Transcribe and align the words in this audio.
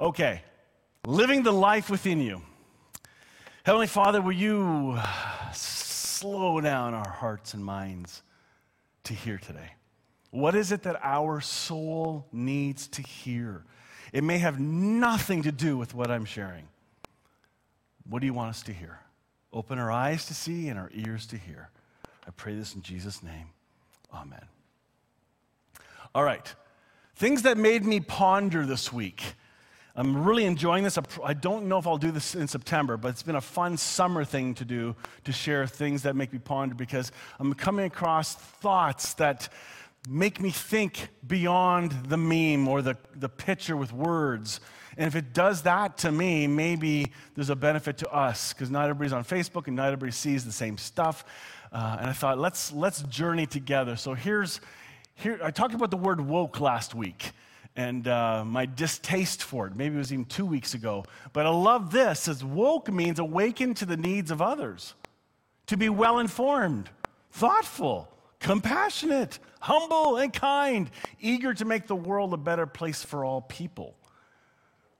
Okay, 0.00 0.40
living 1.06 1.42
the 1.42 1.52
life 1.52 1.90
within 1.90 2.22
you. 2.22 2.40
Heavenly 3.64 3.86
Father, 3.86 4.22
will 4.22 4.32
you 4.32 4.98
slow 5.52 6.58
down 6.62 6.94
our 6.94 7.10
hearts 7.10 7.52
and 7.52 7.62
minds 7.62 8.22
to 9.04 9.12
hear 9.12 9.36
today? 9.36 9.74
What 10.30 10.54
is 10.54 10.72
it 10.72 10.84
that 10.84 10.98
our 11.02 11.42
soul 11.42 12.26
needs 12.32 12.88
to 12.88 13.02
hear? 13.02 13.64
It 14.14 14.24
may 14.24 14.38
have 14.38 14.58
nothing 14.58 15.42
to 15.42 15.52
do 15.52 15.76
with 15.76 15.94
what 15.94 16.10
I'm 16.10 16.24
sharing. 16.24 16.66
What 18.08 18.20
do 18.20 18.26
you 18.26 18.32
want 18.32 18.48
us 18.48 18.62
to 18.62 18.72
hear? 18.72 19.00
Open 19.52 19.78
our 19.78 19.90
eyes 19.90 20.24
to 20.26 20.34
see 20.34 20.68
and 20.68 20.78
our 20.78 20.90
ears 20.94 21.26
to 21.26 21.36
hear. 21.36 21.68
I 22.26 22.30
pray 22.30 22.54
this 22.54 22.74
in 22.74 22.80
Jesus' 22.80 23.22
name. 23.22 23.50
Amen. 24.14 24.46
All 26.14 26.24
right. 26.24 26.54
Things 27.16 27.42
that 27.42 27.58
made 27.58 27.84
me 27.84 28.00
ponder 28.00 28.64
this 28.64 28.90
week. 28.90 29.34
I'm 30.00 30.24
really 30.24 30.46
enjoying 30.46 30.82
this. 30.82 30.98
I 31.22 31.34
don't 31.34 31.66
know 31.66 31.76
if 31.76 31.86
I'll 31.86 31.98
do 31.98 32.10
this 32.10 32.34
in 32.34 32.48
September, 32.48 32.96
but 32.96 33.08
it's 33.08 33.22
been 33.22 33.36
a 33.36 33.40
fun 33.42 33.76
summer 33.76 34.24
thing 34.24 34.54
to 34.54 34.64
do 34.64 34.96
to 35.24 35.32
share 35.32 35.66
things 35.66 36.04
that 36.04 36.16
make 36.16 36.32
me 36.32 36.38
ponder 36.38 36.74
because 36.74 37.12
I'm 37.38 37.52
coming 37.52 37.84
across 37.84 38.34
thoughts 38.34 39.12
that 39.14 39.50
make 40.08 40.40
me 40.40 40.48
think 40.48 41.08
beyond 41.26 41.92
the 42.08 42.16
meme 42.16 42.66
or 42.66 42.80
the, 42.80 42.96
the 43.14 43.28
picture 43.28 43.76
with 43.76 43.92
words. 43.92 44.60
And 44.96 45.06
if 45.06 45.14
it 45.14 45.34
does 45.34 45.62
that 45.62 45.98
to 45.98 46.10
me, 46.10 46.46
maybe 46.46 47.12
there's 47.34 47.50
a 47.50 47.56
benefit 47.56 47.98
to 47.98 48.08
us 48.08 48.54
because 48.54 48.70
not 48.70 48.84
everybody's 48.84 49.12
on 49.12 49.24
Facebook 49.24 49.66
and 49.66 49.76
not 49.76 49.88
everybody 49.88 50.12
sees 50.12 50.46
the 50.46 50.52
same 50.52 50.78
stuff. 50.78 51.26
Uh, 51.72 51.98
and 52.00 52.08
I 52.08 52.14
thought, 52.14 52.38
let's, 52.38 52.72
let's 52.72 53.02
journey 53.02 53.44
together. 53.44 53.96
So 53.96 54.14
here's, 54.14 54.62
here, 55.14 55.38
I 55.44 55.50
talked 55.50 55.74
about 55.74 55.90
the 55.90 55.98
word 55.98 56.22
woke 56.22 56.58
last 56.58 56.94
week 56.94 57.32
and 57.76 58.06
uh, 58.08 58.44
my 58.44 58.66
distaste 58.66 59.42
for 59.42 59.66
it. 59.66 59.76
Maybe 59.76 59.94
it 59.94 59.98
was 59.98 60.12
even 60.12 60.24
two 60.24 60.46
weeks 60.46 60.74
ago. 60.74 61.04
But 61.32 61.46
I 61.46 61.50
love 61.50 61.92
this 61.92 62.28
as 62.28 62.44
woke 62.44 62.92
means 62.92 63.18
awaken 63.18 63.74
to 63.74 63.86
the 63.86 63.96
needs 63.96 64.30
of 64.30 64.42
others, 64.42 64.94
to 65.66 65.76
be 65.76 65.88
well 65.88 66.18
informed, 66.18 66.90
thoughtful, 67.30 68.08
compassionate, 68.40 69.38
humble, 69.60 70.16
and 70.16 70.32
kind, 70.32 70.90
eager 71.20 71.54
to 71.54 71.64
make 71.64 71.86
the 71.86 71.96
world 71.96 72.34
a 72.34 72.38
better 72.38 72.66
place 72.66 73.04
for 73.04 73.24
all 73.24 73.40
people. 73.40 73.94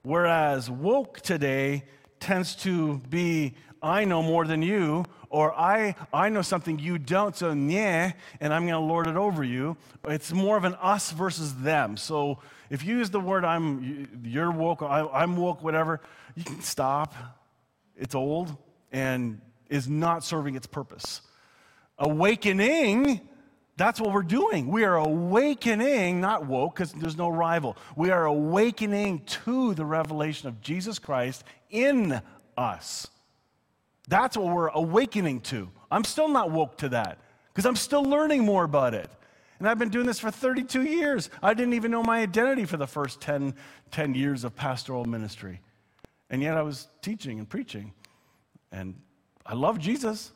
Whereas 0.02 0.70
woke 0.70 1.20
today 1.20 1.84
tends 2.20 2.54
to 2.56 2.98
be 3.08 3.54
I 3.82 4.04
know 4.04 4.22
more 4.22 4.44
than 4.44 4.62
you, 4.62 5.04
or 5.30 5.52
I, 5.52 5.94
I 6.12 6.28
know 6.28 6.42
something 6.42 6.78
you 6.78 6.98
don't, 6.98 7.34
so 7.34 7.52
yeah, 7.52 8.12
and 8.40 8.52
I'm 8.52 8.62
going 8.62 8.74
to 8.74 8.86
lord 8.86 9.06
it 9.06 9.16
over 9.16 9.42
you. 9.44 9.76
It's 10.06 10.32
more 10.32 10.56
of 10.56 10.64
an 10.64 10.74
us 10.74 11.12
versus 11.12 11.54
them. 11.56 11.96
So 11.96 12.40
if 12.68 12.84
you 12.84 12.98
use 12.98 13.10
the 13.10 13.20
word 13.20 13.44
I'm, 13.44 14.22
you're 14.24 14.50
woke, 14.50 14.82
I, 14.82 15.22
am 15.22 15.36
woke, 15.36 15.62
whatever, 15.62 16.00
you 16.34 16.44
can 16.44 16.60
stop. 16.60 17.14
It's 17.96 18.14
old 18.14 18.56
and 18.92 19.40
is 19.68 19.88
not 19.88 20.24
serving 20.24 20.56
its 20.56 20.66
purpose. 20.66 21.22
Awakening, 21.98 23.20
that's 23.76 24.00
what 24.00 24.12
we're 24.12 24.22
doing. 24.22 24.66
We 24.66 24.84
are 24.84 24.96
awakening, 24.96 26.20
not 26.20 26.46
woke, 26.46 26.74
because 26.74 26.92
there's 26.92 27.16
no 27.16 27.28
rival. 27.28 27.76
We 27.96 28.10
are 28.10 28.24
awakening 28.24 29.20
to 29.44 29.74
the 29.74 29.84
revelation 29.84 30.48
of 30.48 30.60
Jesus 30.60 30.98
Christ 30.98 31.44
in 31.70 32.20
us. 32.58 33.06
That's 34.10 34.36
what 34.36 34.52
we're 34.52 34.68
awakening 34.68 35.40
to. 35.42 35.70
I'm 35.88 36.02
still 36.02 36.28
not 36.28 36.50
woke 36.50 36.76
to 36.78 36.88
that 36.88 37.18
because 37.54 37.64
I'm 37.64 37.76
still 37.76 38.02
learning 38.02 38.44
more 38.44 38.64
about 38.64 38.92
it. 38.92 39.08
And 39.60 39.68
I've 39.68 39.78
been 39.78 39.88
doing 39.88 40.04
this 40.04 40.18
for 40.18 40.32
32 40.32 40.82
years. 40.82 41.30
I 41.40 41.54
didn't 41.54 41.74
even 41.74 41.92
know 41.92 42.02
my 42.02 42.18
identity 42.20 42.64
for 42.64 42.76
the 42.76 42.88
first 42.88 43.20
10, 43.20 43.54
10 43.92 44.14
years 44.14 44.42
of 44.42 44.56
pastoral 44.56 45.04
ministry. 45.04 45.60
And 46.28 46.42
yet 46.42 46.56
I 46.56 46.62
was 46.62 46.88
teaching 47.02 47.38
and 47.38 47.48
preaching. 47.48 47.92
And 48.72 48.96
I 49.46 49.54
love 49.54 49.78
Jesus, 49.78 50.32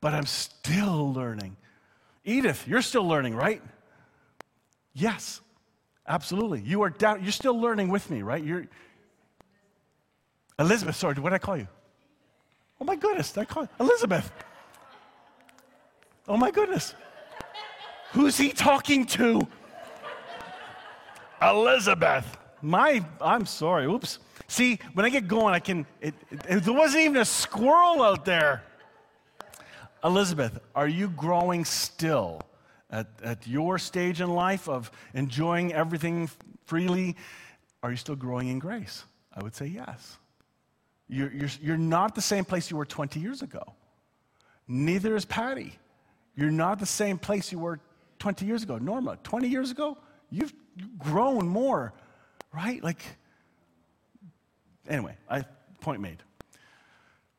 but 0.00 0.14
I'm 0.14 0.26
still 0.26 1.12
learning. 1.12 1.56
Edith, 2.24 2.68
you're 2.68 2.82
still 2.82 3.08
learning, 3.08 3.34
right? 3.34 3.60
Yes, 4.94 5.40
absolutely. 6.06 6.60
You 6.60 6.82
are 6.82 6.90
down, 6.90 7.24
you're 7.24 7.32
still 7.32 7.60
learning 7.60 7.88
with 7.88 8.08
me, 8.08 8.22
right? 8.22 8.44
You're 8.44 8.66
Elizabeth, 10.60 10.94
sorry, 10.94 11.14
what 11.14 11.30
did 11.30 11.36
I 11.36 11.38
call 11.38 11.56
you? 11.56 11.66
Oh 12.80 12.84
my 12.84 12.96
goodness, 12.96 13.36
Elizabeth. 13.80 14.32
Oh 16.28 16.36
my 16.36 16.50
goodness. 16.50 16.94
Who's 18.12 18.36
he 18.36 18.50
talking 18.50 19.06
to? 19.06 19.46
Elizabeth. 21.40 22.36
My, 22.62 23.04
I'm 23.20 23.46
sorry. 23.46 23.86
Oops. 23.86 24.18
See, 24.48 24.78
when 24.94 25.04
I 25.04 25.10
get 25.10 25.28
going, 25.28 25.54
I 25.54 25.58
can. 25.58 25.86
It, 26.00 26.14
it, 26.48 26.64
there 26.64 26.74
wasn't 26.74 27.04
even 27.04 27.16
a 27.18 27.24
squirrel 27.24 28.02
out 28.02 28.24
there. 28.24 28.62
Elizabeth, 30.04 30.58
are 30.74 30.88
you 30.88 31.08
growing 31.08 31.64
still 31.64 32.40
at, 32.90 33.08
at 33.22 33.46
your 33.46 33.78
stage 33.78 34.20
in 34.20 34.30
life 34.30 34.68
of 34.68 34.90
enjoying 35.14 35.72
everything 35.72 36.30
freely? 36.64 37.16
Are 37.82 37.90
you 37.90 37.96
still 37.96 38.16
growing 38.16 38.48
in 38.48 38.58
grace? 38.58 39.04
I 39.34 39.42
would 39.42 39.54
say 39.54 39.66
yes. 39.66 40.18
You're, 41.08 41.32
you're, 41.32 41.50
you're 41.62 41.76
not 41.76 42.14
the 42.14 42.20
same 42.20 42.44
place 42.44 42.70
you 42.70 42.76
were 42.76 42.84
20 42.84 43.20
years 43.20 43.42
ago. 43.42 43.62
Neither 44.66 45.14
is 45.14 45.24
Patty. 45.24 45.78
You're 46.34 46.50
not 46.50 46.78
the 46.78 46.86
same 46.86 47.18
place 47.18 47.52
you 47.52 47.58
were 47.58 47.80
20 48.18 48.44
years 48.44 48.62
ago. 48.62 48.78
Norma, 48.78 49.18
20 49.22 49.48
years 49.48 49.70
ago, 49.70 49.96
you've 50.30 50.52
grown 50.98 51.46
more, 51.46 51.94
right? 52.52 52.82
Like, 52.82 53.00
anyway, 54.88 55.16
I, 55.30 55.44
point 55.80 56.00
made. 56.00 56.22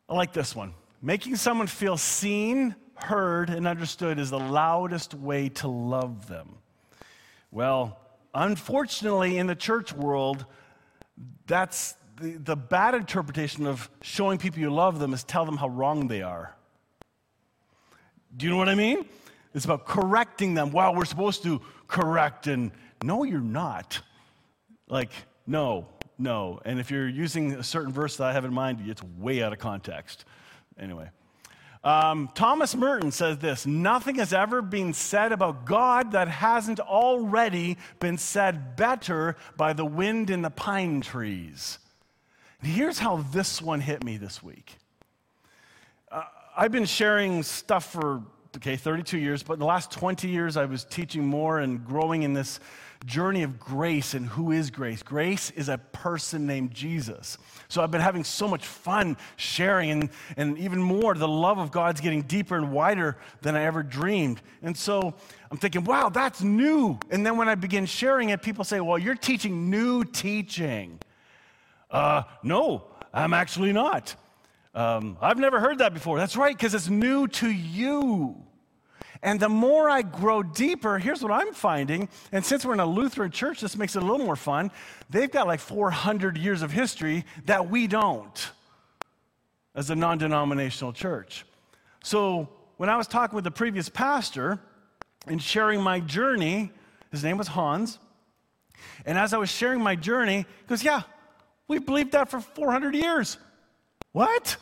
I 0.10 0.16
like 0.16 0.34
this 0.34 0.56
one. 0.56 0.74
Making 1.02 1.36
someone 1.36 1.68
feel 1.68 1.98
seen, 1.98 2.76
heard, 2.96 3.50
and 3.50 3.68
understood 3.68 4.20
is 4.20 4.30
the 4.30 4.40
loudest 4.40 5.14
way 5.14 5.50
to 5.50 5.68
love 5.68 6.28
them. 6.28 6.56
Well, 7.52 8.00
unfortunately, 8.34 9.38
in 9.38 9.48
the 9.48 9.56
church 9.56 9.94
world, 9.94 10.46
that's 11.46 11.96
the, 12.20 12.38
the 12.38 12.56
bad 12.56 12.96
interpretation 12.96 13.66
of 13.66 13.90
showing 14.02 14.38
people 14.38 14.60
you 14.60 14.70
love 14.70 15.00
them 15.00 15.14
is 15.14 15.24
tell 15.24 15.46
them 15.46 15.58
how 15.58 15.70
wrong 15.70 16.08
they 16.08 16.22
are. 16.22 16.56
Do 18.36 18.46
you 18.46 18.52
know 18.52 18.58
what 18.58 18.70
I 18.70 18.76
mean? 18.76 19.06
It's 19.54 19.66
about 19.66 19.86
correcting 19.86 20.54
them. 20.54 20.72
Wow, 20.72 20.94
we're 20.94 21.06
supposed 21.06 21.44
to 21.44 21.62
correct, 21.88 22.48
and 22.48 22.72
no, 23.04 23.24
you're 23.24 23.40
not. 23.40 24.02
Like, 24.88 25.12
no, 25.46 25.88
no. 26.18 26.60
And 26.66 26.80
if 26.80 26.92
you're 26.92 27.08
using 27.08 27.54
a 27.54 27.64
certain 27.64 27.92
verse 27.92 28.18
that 28.18 28.26
I 28.26 28.34
have 28.34 28.46
in 28.46 28.54
mind, 28.54 28.84
it's 28.86 29.02
way 29.04 29.42
out 29.42 29.54
of 29.54 29.60
context. 29.60 30.26
Anyway. 30.80 31.10
Um, 31.84 32.30
Thomas 32.34 32.76
Merton 32.76 33.12
says 33.12 33.38
this 33.38 33.66
Nothing 33.66 34.16
has 34.16 34.34
ever 34.34 34.62
been 34.62 34.94
said 34.94 35.32
about 35.32 35.66
God 35.66 36.12
that 36.12 36.28
hasn't 36.28 36.80
already 36.80 37.78
been 38.00 38.18
said 38.18 38.76
better 38.76 39.38
by 39.56 39.74
the 39.74 39.86
wind 39.86 40.30
in 40.30 40.42
the 40.42 40.50
pine 40.50 41.02
trees. 41.02 41.80
And 42.62 42.72
here's 42.72 43.00
how 43.00 43.18
this 43.32 43.62
one 43.62 43.82
hit 43.82 44.04
me 44.04 44.18
this 44.18 44.42
week. 44.42 44.78
Uh, 46.12 46.24
I've 46.56 46.72
been 46.72 46.86
sharing 46.86 47.44
stuff 47.44 47.92
for 47.92 48.24
okay, 48.56 48.76
32 48.76 49.20
years, 49.20 49.44
but 49.44 49.54
in 49.54 49.60
the 49.60 49.66
last 49.66 49.92
20 49.92 50.28
years, 50.28 50.58
I 50.58 50.66
was 50.66 50.84
teaching 50.84 51.26
more 51.26 51.60
and 51.60 51.86
growing 51.86 52.24
in 52.24 52.34
this 52.34 52.60
journey 53.06 53.44
of 53.44 53.60
grace 53.60 54.16
and 54.16 54.26
who 54.26 54.52
is 54.52 54.72
grace. 54.72 55.04
Grace 55.04 55.52
is 55.52 55.70
a 55.70 55.78
person 55.78 56.48
named 56.48 56.74
Jesus. 56.74 57.38
So 57.68 57.84
I've 57.84 57.92
been 57.92 58.02
having 58.02 58.24
so 58.24 58.48
much 58.48 58.66
fun 58.66 59.18
sharing, 59.36 59.92
and, 59.92 60.10
and 60.36 60.58
even 60.58 60.82
more, 60.82 61.14
the 61.14 61.28
love 61.28 61.60
of 61.60 61.72
God's 61.72 62.02
getting 62.02 62.24
deeper 62.24 62.56
and 62.58 62.72
wider 62.72 63.18
than 63.42 63.56
I 63.56 63.64
ever 63.64 63.84
dreamed. 63.84 64.42
And 64.64 64.76
so 64.76 65.14
I'm 65.52 65.58
thinking, 65.58 65.84
wow, 65.84 66.10
that's 66.10 66.42
new. 66.42 66.98
And 67.12 67.24
then 67.24 67.38
when 67.38 67.48
I 67.48 67.54
begin 67.54 67.86
sharing 67.86 68.30
it, 68.30 68.42
people 68.42 68.64
say, 68.64 68.80
well, 68.80 68.98
you're 68.98 69.16
teaching 69.16 69.70
new 69.70 70.04
teaching. 70.04 71.00
Uh, 71.90 72.24
no, 72.44 72.84
I'm 73.14 73.34
actually 73.34 73.74
not. 73.74 74.16
Um, 74.74 75.18
I've 75.22 75.40
never 75.40 75.60
heard 75.60 75.80
that 75.80 75.94
before. 75.94 76.18
That's 76.18 76.38
right, 76.38 76.56
because 76.56 76.74
it's 76.74 76.90
new 76.90 77.28
to 77.28 77.50
you. 77.50 78.44
And 79.24 79.40
the 79.40 79.50
more 79.50 79.90
I 79.90 80.04
grow 80.04 80.44
deeper, 80.44 81.00
here's 81.00 81.24
what 81.24 81.32
I'm 81.32 81.54
finding. 81.54 82.10
And 82.32 82.46
since 82.46 82.66
we're 82.66 82.74
in 82.74 82.80
a 82.80 82.86
Lutheran 82.86 83.32
church, 83.32 83.62
this 83.62 83.76
makes 83.76 83.96
it 83.96 84.04
a 84.04 84.06
little 84.06 84.26
more 84.26 84.36
fun. 84.36 84.72
They've 85.10 85.32
got 85.32 85.48
like 85.48 85.60
400 85.60 86.38
years 86.38 86.62
of 86.62 86.72
history 86.72 87.26
that 87.46 87.70
we 87.70 87.88
don't 87.88 88.52
as 89.74 89.90
a 89.90 89.96
non 89.96 90.18
denominational 90.18 90.94
church. 90.94 91.46
So 92.04 92.50
when 92.78 92.90
I 92.90 92.98
was 92.98 93.08
talking 93.08 93.36
with 93.36 93.44
the 93.44 93.52
previous 93.52 93.90
pastor 93.90 94.60
and 95.26 95.42
sharing 95.42 95.82
my 95.82 96.00
journey, 96.00 96.72
his 97.12 97.24
name 97.24 97.38
was 97.38 97.48
Hans. 97.48 98.00
And 99.06 99.18
as 99.18 99.34
I 99.34 99.38
was 99.38 99.50
sharing 99.50 99.82
my 99.82 99.96
journey, 99.96 100.38
he 100.38 100.68
goes, 100.68 100.84
Yeah, 100.84 101.02
we 101.68 101.80
believed 101.80 102.14
that 102.14 102.30
for 102.30 102.40
400 102.40 102.96
years. 102.96 103.38
What? 104.12 104.58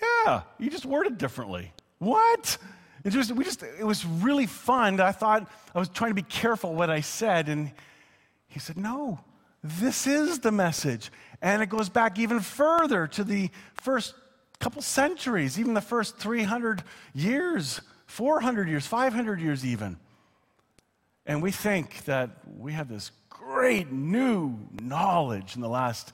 Yeah, 0.00 0.42
you 0.58 0.70
just 0.70 0.86
worded 0.86 1.18
differently. 1.18 1.72
What? 1.98 2.58
It 3.04 3.10
just, 3.10 3.32
we 3.32 3.44
just, 3.44 3.62
it 3.62 3.84
was 3.84 4.04
really 4.04 4.46
fun. 4.46 5.00
I 5.00 5.12
thought 5.12 5.48
I 5.74 5.78
was 5.78 5.88
trying 5.88 6.10
to 6.10 6.14
be 6.14 6.22
careful 6.22 6.74
what 6.74 6.90
I 6.90 7.00
said, 7.00 7.48
and 7.48 7.70
he 8.46 8.58
said, 8.58 8.76
No, 8.76 9.20
this 9.62 10.06
is 10.06 10.38
the 10.40 10.52
message. 10.52 11.10
And 11.42 11.62
it 11.62 11.68
goes 11.68 11.88
back 11.88 12.18
even 12.18 12.40
further 12.40 13.06
to 13.08 13.24
the 13.24 13.50
first 13.74 14.14
couple 14.58 14.80
centuries, 14.80 15.58
even 15.58 15.74
the 15.74 15.80
first 15.80 16.16
300 16.16 16.82
years, 17.14 17.80
400 18.06 18.68
years, 18.68 18.86
500 18.86 19.40
years, 19.40 19.64
even. 19.64 19.98
And 21.26 21.42
we 21.42 21.50
think 21.50 22.04
that 22.04 22.30
we 22.58 22.72
have 22.72 22.88
this 22.88 23.10
great 23.28 23.90
new 23.90 24.58
knowledge 24.80 25.56
in 25.56 25.60
the 25.60 25.68
last 25.68 26.12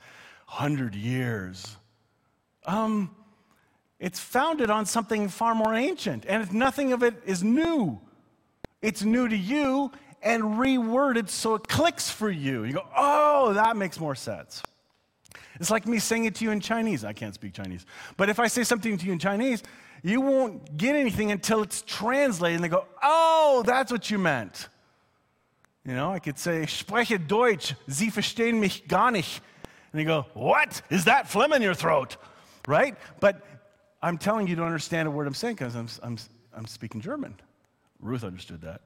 hundred 0.51 0.97
years. 0.97 1.77
Um, 2.67 3.15
it's 4.01 4.19
founded 4.19 4.69
on 4.69 4.85
something 4.85 5.29
far 5.29 5.55
more 5.55 5.75
ancient, 5.75 6.27
and 6.27 6.43
if 6.43 6.53
nothing 6.53 6.93
of 6.93 7.05
it 7.05 7.15
is 7.25 7.45
new. 7.45 8.01
It's 8.83 9.05
new 9.05 9.29
to 9.29 9.37
you 9.37 9.93
and 10.23 10.43
reworded 10.43 11.29
so 11.29 11.55
it 11.55 11.69
clicks 11.69 12.11
for 12.11 12.31
you. 12.31 12.65
You 12.65 12.73
go, 12.73 12.87
oh, 12.97 13.53
that 13.53 13.77
makes 13.77 14.01
more 14.01 14.17
sense. 14.17 14.63
It's 15.61 15.71
like 15.71 15.87
me 15.87 16.01
saying 16.01 16.25
it 16.25 16.35
to 16.37 16.45
you 16.45 16.51
in 16.51 16.61
Chinese. 16.61 17.05
I 17.05 17.13
can't 17.13 17.35
speak 17.35 17.53
Chinese. 17.53 17.87
But 18.17 18.29
if 18.29 18.41
I 18.41 18.49
say 18.49 18.65
something 18.65 18.99
to 18.99 19.07
you 19.07 19.13
in 19.13 19.19
Chinese, 19.21 19.63
you 20.03 20.21
won't 20.21 20.77
get 20.77 20.97
anything 20.97 21.31
until 21.31 21.63
it's 21.63 21.83
translated 21.83 22.57
and 22.57 22.65
they 22.65 22.69
go, 22.69 22.87
oh, 23.03 23.63
that's 23.65 23.93
what 23.93 24.11
you 24.11 24.19
meant. 24.19 24.69
You 25.85 25.95
know, 25.95 26.13
I 26.13 26.19
could 26.19 26.39
say, 26.39 26.67
spreche 26.67 27.19
Deutsch, 27.27 27.75
Sie 27.89 28.11
verstehen 28.11 28.59
mich 28.59 28.89
gar 28.89 29.11
nicht. 29.13 29.43
And 29.93 30.01
you 30.01 30.07
go, 30.07 30.27
what? 30.35 30.83
Is 30.91 31.05
that 31.05 31.29
phlegm 31.29 31.53
in 31.53 31.63
your 31.63 31.75
throat? 31.75 32.17
Right? 32.69 32.97
But 33.19 33.45
I'm 34.03 34.19
telling 34.19 34.47
you 34.47 34.57
to 34.57 34.65
understand 34.65 35.09
a 35.09 35.11
word 35.11 35.27
I'm 35.27 35.35
saying 35.35 35.57
because 35.57 35.75
I'm, 35.75 35.89
I'm, 36.03 36.19
I'm 36.55 36.67
speaking 36.67 37.01
German. 37.01 37.35
Ruth 38.01 38.25
understood 38.25 38.63
that. 38.63 38.83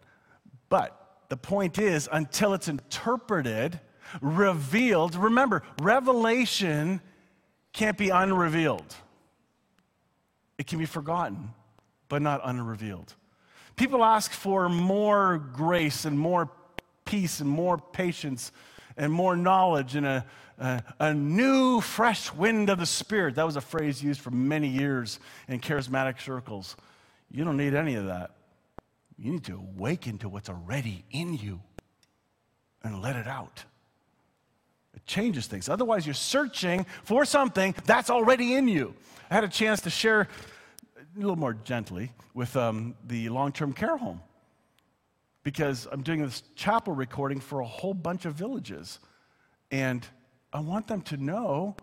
But 0.68 1.18
the 1.28 1.36
point 1.36 1.78
is, 1.78 2.08
until 2.10 2.54
it's 2.54 2.68
interpreted, 2.68 3.80
revealed, 4.20 5.14
remember, 5.14 5.62
revelation 5.80 7.00
can't 7.72 7.98
be 7.98 8.10
unrevealed. 8.10 8.94
It 10.58 10.66
can 10.66 10.78
be 10.78 10.86
forgotten, 10.86 11.50
but 12.08 12.22
not 12.22 12.40
unrevealed. 12.44 13.14
People 13.76 14.04
ask 14.04 14.30
for 14.30 14.68
more 14.68 15.38
grace 15.38 16.04
and 16.04 16.18
more 16.18 16.50
peace 17.04 17.40
and 17.40 17.50
more 17.50 17.78
patience 17.78 18.52
and 18.96 19.12
more 19.12 19.36
knowledge 19.36 19.96
and 19.96 20.06
a, 20.06 20.24
a, 20.58 20.82
a, 21.00 21.14
new, 21.14 21.80
fresh 21.80 22.32
wind 22.32 22.70
of 22.70 22.78
the 22.78 22.86
Spirit. 22.86 23.34
That 23.36 23.46
was 23.46 23.56
a 23.56 23.60
phrase 23.60 24.02
used 24.02 24.20
for 24.20 24.30
many 24.30 24.68
years 24.68 25.18
in 25.48 25.60
charismatic 25.60 26.20
circles. 26.20 26.76
You 27.30 27.44
don't 27.44 27.56
need 27.56 27.74
any 27.74 27.94
of 27.96 28.06
that. 28.06 28.32
You 29.18 29.32
need 29.32 29.44
to 29.44 29.54
awaken 29.54 30.18
to 30.18 30.28
what's 30.28 30.48
already 30.48 31.04
in 31.10 31.34
you 31.34 31.60
and 32.82 33.00
let 33.02 33.16
it 33.16 33.26
out. 33.26 33.64
It 34.94 35.04
changes 35.06 35.46
things. 35.46 35.68
Otherwise, 35.68 36.06
you're 36.06 36.14
searching 36.14 36.86
for 37.02 37.24
something 37.24 37.74
that's 37.84 38.10
already 38.10 38.54
in 38.54 38.68
you. 38.68 38.94
I 39.30 39.34
had 39.34 39.44
a 39.44 39.48
chance 39.48 39.80
to 39.82 39.90
share 39.90 40.28
a 40.96 41.18
little 41.18 41.36
more 41.36 41.54
gently 41.54 42.12
with 42.34 42.56
um, 42.56 42.94
the 43.06 43.28
long 43.28 43.52
term 43.52 43.72
care 43.72 43.96
home 43.96 44.20
because 45.44 45.86
I'm 45.92 46.02
doing 46.02 46.22
this 46.22 46.42
chapel 46.56 46.94
recording 46.94 47.38
for 47.38 47.60
a 47.60 47.66
whole 47.66 47.94
bunch 47.94 48.24
of 48.24 48.34
villages. 48.34 48.98
And 49.70 50.04
I 50.52 50.60
want 50.60 50.88
them 50.88 51.02
to 51.02 51.16
know 51.16 51.76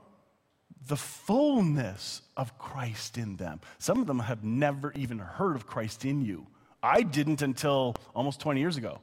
the 0.87 0.97
fullness 0.97 2.23
of 2.35 2.57
Christ 2.57 3.17
in 3.17 3.37
them. 3.37 3.61
Some 3.77 4.01
of 4.01 4.07
them 4.07 4.19
have 4.19 4.43
never 4.43 4.91
even 4.93 5.19
heard 5.19 5.55
of 5.55 5.67
Christ 5.67 6.05
in 6.05 6.21
you. 6.21 6.47
I 6.81 7.03
didn't 7.03 7.43
until 7.43 7.95
almost 8.15 8.39
20 8.39 8.59
years 8.59 8.77
ago. 8.77 8.99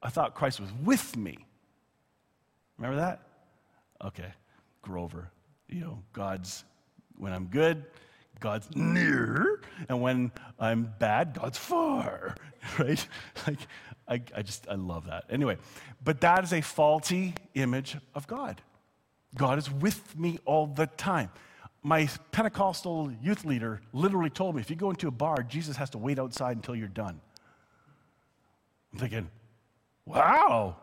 I 0.00 0.08
thought 0.08 0.34
Christ 0.34 0.60
was 0.60 0.70
with 0.84 1.16
me. 1.16 1.38
Remember 2.78 3.00
that? 3.00 3.20
Okay, 4.04 4.32
Grover. 4.80 5.30
You 5.68 5.80
know, 5.80 5.98
God's, 6.12 6.64
when 7.16 7.32
I'm 7.32 7.46
good, 7.46 7.84
God's 8.42 8.68
near, 8.74 9.62
and 9.88 10.02
when 10.02 10.32
I'm 10.58 10.92
bad, 10.98 11.32
God's 11.32 11.56
far, 11.56 12.36
right? 12.78 13.06
Like, 13.46 13.58
I, 14.08 14.20
I 14.36 14.42
just, 14.42 14.68
I 14.68 14.74
love 14.74 15.06
that. 15.06 15.24
Anyway, 15.30 15.56
but 16.04 16.20
that 16.20 16.44
is 16.44 16.52
a 16.52 16.60
faulty 16.60 17.34
image 17.54 17.96
of 18.14 18.26
God. 18.26 18.60
God 19.36 19.58
is 19.58 19.70
with 19.70 20.18
me 20.18 20.38
all 20.44 20.66
the 20.66 20.86
time. 20.86 21.30
My 21.82 22.08
Pentecostal 22.32 23.12
youth 23.22 23.44
leader 23.44 23.80
literally 23.92 24.30
told 24.30 24.56
me 24.56 24.60
if 24.60 24.70
you 24.70 24.76
go 24.76 24.90
into 24.90 25.08
a 25.08 25.12
bar, 25.12 25.42
Jesus 25.42 25.76
has 25.76 25.90
to 25.90 25.98
wait 25.98 26.18
outside 26.18 26.56
until 26.56 26.76
you're 26.76 26.88
done. 26.88 27.20
I'm 28.92 28.98
thinking, 28.98 29.30
wow, 30.04 30.76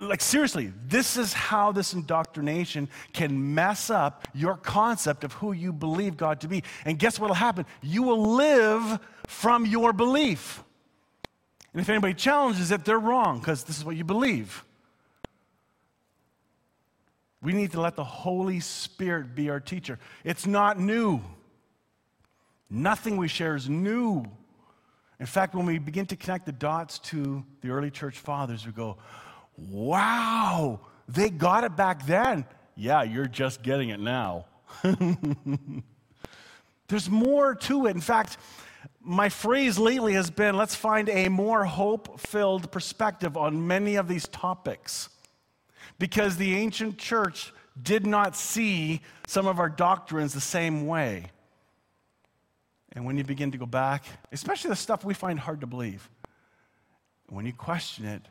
like, 0.00 0.22
seriously, 0.22 0.72
this 0.86 1.16
is 1.16 1.32
how 1.32 1.72
this 1.72 1.92
indoctrination 1.92 2.88
can 3.12 3.54
mess 3.54 3.90
up 3.90 4.26
your 4.34 4.56
concept 4.56 5.24
of 5.24 5.34
who 5.34 5.52
you 5.52 5.72
believe 5.72 6.16
God 6.16 6.40
to 6.40 6.48
be. 6.48 6.64
And 6.84 6.98
guess 6.98 7.20
what 7.20 7.28
will 7.28 7.34
happen? 7.34 7.66
You 7.82 8.02
will 8.02 8.34
live 8.34 8.98
from 9.26 9.66
your 9.66 9.92
belief. 9.92 10.62
And 11.72 11.82
if 11.82 11.88
anybody 11.88 12.14
challenges 12.14 12.70
it, 12.70 12.84
they're 12.84 12.98
wrong 12.98 13.38
because 13.38 13.64
this 13.64 13.78
is 13.78 13.84
what 13.84 13.96
you 13.96 14.04
believe. 14.04 14.64
We 17.42 17.52
need 17.52 17.72
to 17.72 17.80
let 17.80 17.96
the 17.96 18.04
Holy 18.04 18.60
Spirit 18.60 19.34
be 19.34 19.50
our 19.50 19.60
teacher. 19.60 19.98
It's 20.24 20.46
not 20.46 20.78
new. 20.78 21.20
Nothing 22.68 23.16
we 23.16 23.28
share 23.28 23.54
is 23.54 23.68
new. 23.68 24.24
In 25.18 25.26
fact, 25.26 25.54
when 25.54 25.66
we 25.66 25.78
begin 25.78 26.06
to 26.06 26.16
connect 26.16 26.46
the 26.46 26.52
dots 26.52 26.98
to 27.00 27.44
the 27.60 27.68
early 27.70 27.90
church 27.90 28.18
fathers, 28.18 28.64
we 28.64 28.72
go, 28.72 28.96
wow, 29.68 30.80
they 31.08 31.30
got 31.30 31.64
it 31.64 31.76
back 31.76 32.06
then. 32.06 32.44
Yeah, 32.76 33.02
you're 33.02 33.26
just 33.26 33.62
getting 33.62 33.90
it 33.90 34.00
now. 34.00 34.46
There's 36.88 37.10
more 37.10 37.54
to 37.54 37.86
it. 37.86 37.90
In 37.90 38.00
fact, 38.00 38.38
my 39.00 39.28
phrase 39.28 39.78
lately 39.78 40.14
has 40.14 40.30
been 40.30 40.56
let's 40.56 40.74
find 40.74 41.08
a 41.08 41.28
more 41.28 41.64
hope 41.64 42.20
filled 42.20 42.70
perspective 42.70 43.36
on 43.36 43.66
many 43.66 43.96
of 43.96 44.08
these 44.08 44.26
topics. 44.28 45.08
Because 45.98 46.36
the 46.36 46.56
ancient 46.56 46.98
church 46.98 47.52
did 47.80 48.06
not 48.06 48.34
see 48.34 49.00
some 49.26 49.46
of 49.46 49.58
our 49.58 49.68
doctrines 49.68 50.32
the 50.32 50.40
same 50.40 50.86
way. 50.86 51.30
And 52.92 53.04
when 53.04 53.16
you 53.16 53.24
begin 53.24 53.52
to 53.52 53.58
go 53.58 53.66
back, 53.66 54.04
especially 54.32 54.70
the 54.70 54.76
stuff 54.76 55.04
we 55.04 55.14
find 55.14 55.38
hard 55.38 55.60
to 55.60 55.66
believe, 55.66 56.10
when 57.28 57.46
you 57.46 57.52
question 57.52 58.06
it, 58.06 58.22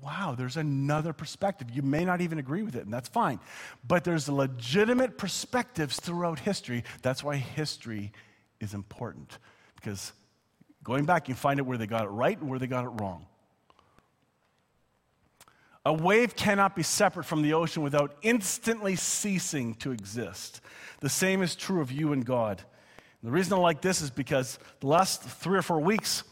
wow, 0.00 0.34
there's 0.36 0.56
another 0.56 1.12
perspective. 1.12 1.68
You 1.72 1.82
may 1.82 2.04
not 2.04 2.20
even 2.20 2.38
agree 2.38 2.62
with 2.62 2.76
it, 2.76 2.84
and 2.84 2.92
that's 2.92 3.08
fine. 3.08 3.40
But 3.86 4.04
there's 4.04 4.28
legitimate 4.28 5.16
perspectives 5.18 5.98
throughout 5.98 6.38
history. 6.38 6.84
That's 7.02 7.22
why 7.24 7.36
history 7.36 8.12
is 8.60 8.74
important. 8.74 9.38
Because 9.76 10.12
going 10.82 11.04
back, 11.04 11.28
you 11.28 11.34
find 11.34 11.60
out 11.60 11.66
where 11.66 11.78
they 11.78 11.86
got 11.86 12.04
it 12.04 12.08
right 12.08 12.38
and 12.38 12.48
where 12.48 12.58
they 12.58 12.66
got 12.66 12.84
it 12.84 13.00
wrong. 13.00 13.26
A 15.86 15.92
wave 15.92 16.34
cannot 16.34 16.74
be 16.74 16.82
separate 16.82 17.24
from 17.24 17.42
the 17.42 17.52
ocean 17.52 17.82
without 17.82 18.16
instantly 18.22 18.96
ceasing 18.96 19.74
to 19.76 19.90
exist. 19.90 20.62
The 21.00 21.10
same 21.10 21.42
is 21.42 21.54
true 21.54 21.82
of 21.82 21.92
you 21.92 22.12
and 22.12 22.24
God. 22.24 22.62
And 23.20 23.28
the 23.28 23.32
reason 23.32 23.52
I 23.52 23.56
like 23.56 23.82
this 23.82 24.00
is 24.00 24.10
because 24.10 24.58
the 24.80 24.86
last 24.86 25.22
three 25.22 25.58
or 25.58 25.62
four 25.62 25.80
weeks, 25.80 26.24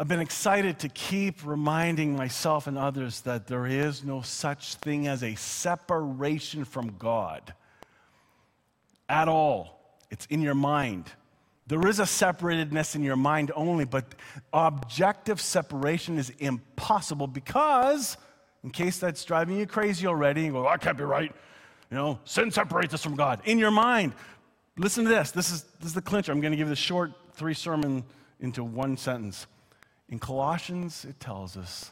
I've 0.00 0.06
been 0.06 0.20
excited 0.20 0.78
to 0.78 0.88
keep 0.88 1.44
reminding 1.44 2.14
myself 2.14 2.68
and 2.68 2.78
others 2.78 3.22
that 3.22 3.48
there 3.48 3.66
is 3.66 4.04
no 4.04 4.20
such 4.22 4.76
thing 4.76 5.08
as 5.08 5.24
a 5.24 5.34
separation 5.34 6.64
from 6.64 6.94
God 7.00 7.52
at 9.08 9.26
all. 9.26 9.98
It's 10.08 10.24
in 10.26 10.40
your 10.40 10.54
mind. 10.54 11.10
There 11.66 11.84
is 11.88 11.98
a 11.98 12.04
separatedness 12.04 12.94
in 12.94 13.02
your 13.02 13.16
mind 13.16 13.50
only, 13.56 13.84
but 13.84 14.04
objective 14.52 15.40
separation 15.40 16.16
is 16.16 16.30
impossible 16.38 17.26
because, 17.26 18.16
in 18.62 18.70
case 18.70 18.98
that's 18.98 19.24
driving 19.24 19.56
you 19.56 19.66
crazy 19.66 20.06
already, 20.06 20.44
you 20.44 20.52
go, 20.52 20.68
I 20.68 20.76
can't 20.76 20.96
be 20.96 21.02
right. 21.02 21.34
You 21.90 21.96
know, 21.96 22.20
sin 22.24 22.52
separates 22.52 22.94
us 22.94 23.02
from 23.02 23.16
God. 23.16 23.40
In 23.46 23.58
your 23.58 23.72
mind, 23.72 24.12
listen 24.76 25.02
to 25.02 25.10
this. 25.10 25.32
This 25.32 25.50
is, 25.50 25.64
this 25.80 25.88
is 25.88 25.94
the 25.94 26.02
clincher. 26.02 26.30
I'm 26.30 26.40
going 26.40 26.52
to 26.52 26.56
give 26.56 26.68
this 26.68 26.78
short 26.78 27.10
three 27.32 27.54
sermon 27.54 28.04
into 28.38 28.62
one 28.62 28.96
sentence. 28.96 29.48
In 30.08 30.18
Colossians, 30.18 31.04
it 31.04 31.20
tells 31.20 31.56
us 31.56 31.90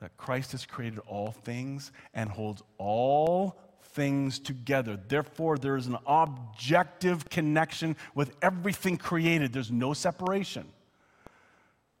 that 0.00 0.16
Christ 0.16 0.52
has 0.52 0.64
created 0.64 0.98
all 1.00 1.30
things 1.30 1.92
and 2.14 2.30
holds 2.30 2.62
all 2.78 3.58
things 3.82 4.38
together. 4.38 4.98
Therefore, 5.08 5.58
there 5.58 5.76
is 5.76 5.86
an 5.86 5.98
objective 6.06 7.28
connection 7.28 7.96
with 8.14 8.34
everything 8.42 8.96
created, 8.96 9.52
there's 9.52 9.70
no 9.70 9.92
separation. 9.92 10.66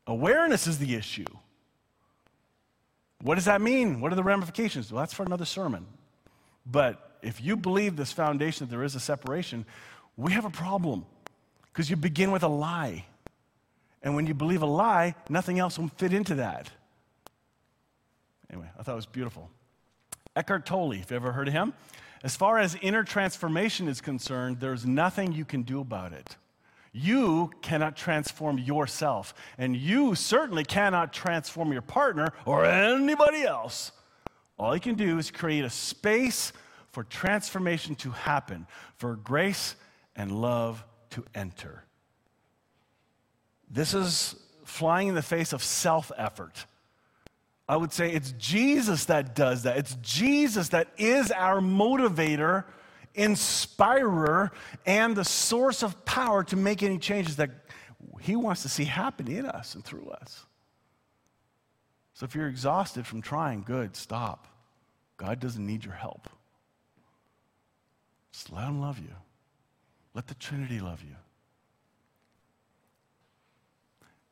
Awareness 0.06 0.66
is 0.66 0.78
the 0.78 0.94
issue. 0.94 1.26
What 3.20 3.36
does 3.36 3.44
that 3.44 3.60
mean? 3.60 4.00
What 4.00 4.10
are 4.10 4.16
the 4.16 4.24
ramifications? 4.24 4.90
Well, 4.90 5.00
that's 5.00 5.14
for 5.14 5.22
another 5.22 5.44
sermon. 5.44 5.86
But 6.66 7.18
if 7.22 7.40
you 7.40 7.56
believe 7.56 7.94
this 7.94 8.10
foundation 8.10 8.66
that 8.66 8.70
there 8.70 8.82
is 8.82 8.96
a 8.96 9.00
separation, 9.00 9.64
we 10.16 10.32
have 10.32 10.44
a 10.44 10.50
problem 10.50 11.06
because 11.66 11.88
you 11.88 11.96
begin 11.96 12.32
with 12.32 12.42
a 12.42 12.48
lie. 12.48 13.04
And 14.02 14.16
when 14.16 14.26
you 14.26 14.34
believe 14.34 14.62
a 14.62 14.66
lie, 14.66 15.14
nothing 15.28 15.58
else 15.58 15.78
will 15.78 15.88
fit 15.88 16.12
into 16.12 16.36
that. 16.36 16.70
Anyway, 18.50 18.68
I 18.78 18.82
thought 18.82 18.92
it 18.92 18.96
was 18.96 19.06
beautiful. 19.06 19.48
Eckhart 20.34 20.66
Tolle, 20.66 20.92
if 20.92 21.10
you 21.10 21.16
ever 21.16 21.32
heard 21.32 21.48
of 21.48 21.54
him, 21.54 21.72
as 22.22 22.36
far 22.36 22.58
as 22.58 22.76
inner 22.82 23.04
transformation 23.04 23.88
is 23.88 24.00
concerned, 24.00 24.60
there's 24.60 24.86
nothing 24.86 25.32
you 25.32 25.44
can 25.44 25.62
do 25.62 25.80
about 25.80 26.12
it. 26.12 26.36
You 26.92 27.50
cannot 27.62 27.96
transform 27.96 28.58
yourself, 28.58 29.34
and 29.56 29.74
you 29.74 30.14
certainly 30.14 30.64
cannot 30.64 31.12
transform 31.12 31.72
your 31.72 31.82
partner 31.82 32.32
or 32.44 32.66
anybody 32.66 33.42
else. 33.42 33.92
All 34.58 34.74
you 34.74 34.80
can 34.80 34.94
do 34.94 35.18
is 35.18 35.30
create 35.30 35.64
a 35.64 35.70
space 35.70 36.52
for 36.90 37.02
transformation 37.02 37.94
to 37.96 38.10
happen, 38.10 38.66
for 38.96 39.16
grace 39.16 39.74
and 40.14 40.30
love 40.30 40.84
to 41.10 41.24
enter. 41.34 41.84
This 43.72 43.94
is 43.94 44.36
flying 44.64 45.08
in 45.08 45.14
the 45.14 45.22
face 45.22 45.54
of 45.54 45.64
self 45.64 46.12
effort. 46.16 46.66
I 47.68 47.76
would 47.76 47.92
say 47.92 48.12
it's 48.12 48.32
Jesus 48.32 49.06
that 49.06 49.34
does 49.34 49.62
that. 49.62 49.78
It's 49.78 49.96
Jesus 50.02 50.68
that 50.68 50.88
is 50.98 51.30
our 51.30 51.60
motivator, 51.60 52.64
inspirer, 53.14 54.52
and 54.84 55.16
the 55.16 55.24
source 55.24 55.82
of 55.82 56.04
power 56.04 56.44
to 56.44 56.56
make 56.56 56.82
any 56.82 56.98
changes 56.98 57.36
that 57.36 57.50
He 58.20 58.36
wants 58.36 58.62
to 58.62 58.68
see 58.68 58.84
happen 58.84 59.26
in 59.26 59.46
us 59.46 59.74
and 59.74 59.82
through 59.82 60.10
us. 60.10 60.44
So 62.12 62.24
if 62.24 62.34
you're 62.34 62.48
exhausted 62.48 63.06
from 63.06 63.22
trying, 63.22 63.62
good, 63.62 63.96
stop. 63.96 64.48
God 65.16 65.40
doesn't 65.40 65.66
need 65.66 65.84
your 65.84 65.94
help. 65.94 66.28
Just 68.32 68.52
let 68.52 68.66
Him 68.66 68.82
love 68.82 68.98
you. 68.98 69.14
Let 70.14 70.26
the 70.26 70.34
Trinity 70.34 70.78
love 70.78 71.02
you. 71.02 71.16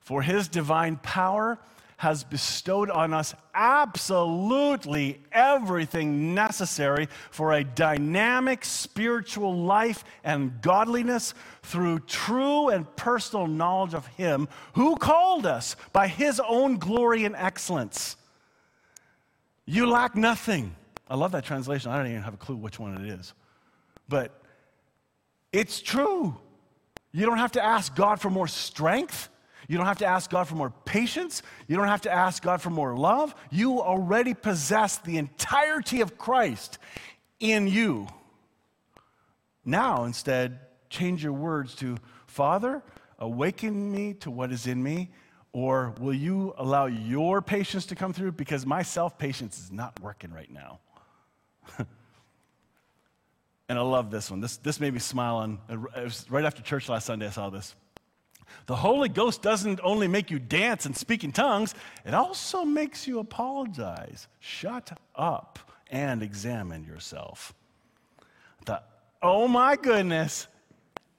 For 0.01 0.23
His 0.23 0.49
divine 0.49 0.97
power 0.97 1.59
has 2.01 2.25
bestowed 2.25 2.89
on 2.89 3.13
us 3.13 3.35
absolutely 3.55 5.21
everything 5.33 6.35
necessary 6.35 7.07
for 7.31 7.53
a 7.53 7.63
dynamic 7.63 8.65
spiritual 8.65 9.55
life 9.55 10.03
and 10.25 10.63
godliness 10.63 11.35
through 11.63 11.99
true 12.01 12.71
and 12.71 12.97
personal 12.97 13.47
knowledge 13.47 13.93
of 13.93 14.07
Him 14.07 14.49
who 14.73 14.97
called 14.97 15.45
us 15.45 15.77
by 15.93 16.09
His 16.09 16.41
own 16.49 16.79
glory 16.79 17.27
and 17.27 17.37
excellence. 17.37 18.17
You 19.67 19.87
lack 19.87 20.17
nothing. 20.17 20.75
I 21.07 21.17
love 21.17 21.33
that 21.33 21.45
translation. 21.45 21.91
I 21.91 21.99
don't 21.99 22.07
even 22.07 22.23
have 22.23 22.33
a 22.33 22.39
clue 22.39 22.57
which 22.57 22.79
one 22.79 22.97
it 22.97 23.09
is. 23.09 23.35
But 24.09 24.33
it's 25.53 25.83
true. 25.83 26.35
You 27.13 27.27
don't 27.27 27.39
have 27.39 27.53
to 27.53 27.63
ask 27.63 27.95
God 27.95 28.23
for 28.23 28.31
more 28.31 28.49
strength. 28.49 29.29
You 29.71 29.77
don't 29.77 29.87
have 29.87 29.99
to 29.99 30.07
ask 30.07 30.29
God 30.29 30.49
for 30.49 30.57
more 30.57 30.73
patience. 30.85 31.45
You 31.69 31.77
don't 31.77 31.87
have 31.87 32.01
to 32.01 32.11
ask 32.13 32.43
God 32.43 32.61
for 32.61 32.71
more 32.71 32.97
love. 32.97 33.37
You 33.53 33.81
already 33.81 34.35
possess 34.35 34.99
the 34.99 35.17
entirety 35.17 36.01
of 36.01 36.19
Christ 36.19 36.79
in 37.39 37.69
you. 37.69 38.09
Now, 39.65 40.07
instead, 40.07 40.59
change 40.89 41.23
your 41.23 41.35
words 41.35 41.77
to 41.77 41.99
Father, 42.27 42.83
awaken 43.21 43.93
me 43.93 44.15
to 44.15 44.31
what 44.33 44.51
is 44.51 44.67
in 44.67 44.83
me, 44.83 45.11
or 45.53 45.95
will 46.01 46.15
you 46.15 46.53
allow 46.59 46.87
your 46.87 47.41
patience 47.41 47.87
to 47.87 47.95
come 47.95 48.13
through? 48.13 48.33
Because 48.33 48.67
my 48.67 48.83
self 48.83 49.19
patience 49.19 49.61
is 49.61 49.71
not 49.71 50.01
working 50.01 50.33
right 50.33 50.51
now. 50.51 50.81
and 53.69 53.79
I 53.79 53.83
love 53.83 54.11
this 54.11 54.33
one. 54.33 54.41
This, 54.41 54.57
this 54.57 54.81
made 54.81 54.95
me 54.95 54.99
smile. 54.99 55.37
On, 55.37 55.61
uh, 55.71 55.77
was 56.03 56.29
right 56.29 56.45
after 56.45 56.61
church 56.61 56.89
last 56.89 57.07
Sunday, 57.07 57.29
I 57.29 57.31
saw 57.31 57.51
this. 57.51 57.77
The 58.67 58.77
Holy 58.77 59.09
Ghost 59.09 59.43
doesn't 59.43 59.81
only 59.83 60.09
make 60.09 60.31
you 60.31 60.39
dance 60.39 60.87
and 60.87 60.97
speak 60.97 61.25
in 61.25 61.33
tongues, 61.33 61.75
it 62.05 62.15
also 62.15 62.65
makes 62.65 63.07
you 63.07 63.19
apologize. 63.19 64.29
Shut 64.39 64.99
up 65.17 65.59
and 65.91 66.23
examine 66.23 66.85
yourself. 66.85 67.53
The, 68.67 68.83
oh 69.23 69.49
my 69.49 69.77
goodness. 69.77 70.47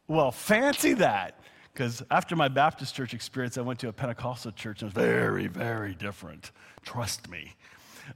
Well, 0.08 0.32
fancy 0.32 0.94
that. 0.94 1.40
Because 1.74 2.04
after 2.12 2.36
my 2.36 2.50
Baptist 2.50 2.96
church 2.96 3.14
experience, 3.14 3.58
I 3.58 3.62
went 3.62 3.80
to 3.80 3.88
a 3.88 3.94
Pentecostal 3.94 4.52
church 4.52 4.82
and 4.82 4.92
it 4.92 4.96
was 4.96 5.06
very, 5.06 5.48
very 5.48 5.94
different. 5.94 6.52
Trust 6.84 7.30
me. 7.30 7.56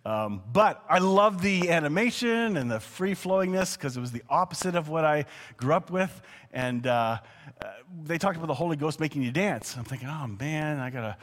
Um, 0.05 0.41
but 0.51 0.83
I 0.89 0.99
love 0.99 1.41
the 1.41 1.69
animation 1.69 2.57
and 2.57 2.69
the 2.69 2.79
free 2.79 3.13
flowingness 3.13 3.77
because 3.77 3.97
it 3.97 4.01
was 4.01 4.11
the 4.11 4.23
opposite 4.29 4.75
of 4.75 4.89
what 4.89 5.05
I 5.05 5.25
grew 5.57 5.73
up 5.73 5.91
with. 5.91 6.21
And 6.51 6.87
uh, 6.87 7.19
uh, 7.63 7.67
they 8.03 8.17
talked 8.17 8.37
about 8.37 8.47
the 8.47 8.53
Holy 8.53 8.75
Ghost 8.75 8.99
making 8.99 9.21
you 9.21 9.31
dance. 9.31 9.75
I'm 9.77 9.83
thinking, 9.83 10.07
oh 10.07 10.27
man, 10.27 10.79
I 10.79 10.89
gotta, 10.89 11.17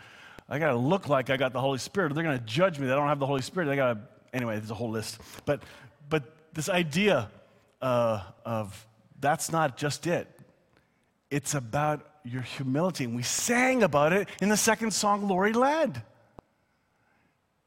I 0.48 0.58
gotta 0.58 0.76
look 0.76 1.08
like 1.08 1.30
I 1.30 1.36
got 1.36 1.52
the 1.52 1.60
Holy 1.60 1.78
Spirit. 1.78 2.14
They're 2.14 2.24
gonna 2.24 2.38
judge 2.40 2.78
me 2.78 2.86
I 2.86 2.94
don't 2.94 3.08
have 3.08 3.18
the 3.18 3.26
Holy 3.26 3.42
Spirit. 3.42 3.68
I 3.68 3.76
gotta, 3.76 4.00
anyway, 4.32 4.56
there's 4.56 4.70
a 4.70 4.74
whole 4.74 4.90
list. 4.90 5.18
But, 5.44 5.62
but 6.08 6.24
this 6.52 6.68
idea 6.68 7.30
uh, 7.80 8.22
of 8.44 8.86
that's 9.20 9.52
not 9.52 9.76
just 9.76 10.06
it. 10.06 10.28
It's 11.30 11.54
about 11.54 12.06
your 12.24 12.42
humility. 12.42 13.04
And 13.04 13.16
we 13.16 13.22
sang 13.22 13.82
about 13.82 14.12
it 14.12 14.28
in 14.40 14.48
the 14.48 14.56
second 14.56 14.92
song 14.92 15.28
Lori 15.28 15.52
led 15.52 16.02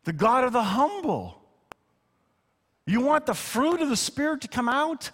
the 0.05 0.13
God 0.13 0.45
of 0.45 0.53
the 0.53 0.63
humble. 0.63 1.41
You 2.87 3.01
want 3.01 3.25
the 3.25 3.33
fruit 3.33 3.81
of 3.81 3.89
the 3.89 3.97
Spirit 3.97 4.41
to 4.41 4.47
come 4.47 4.69
out? 4.69 5.11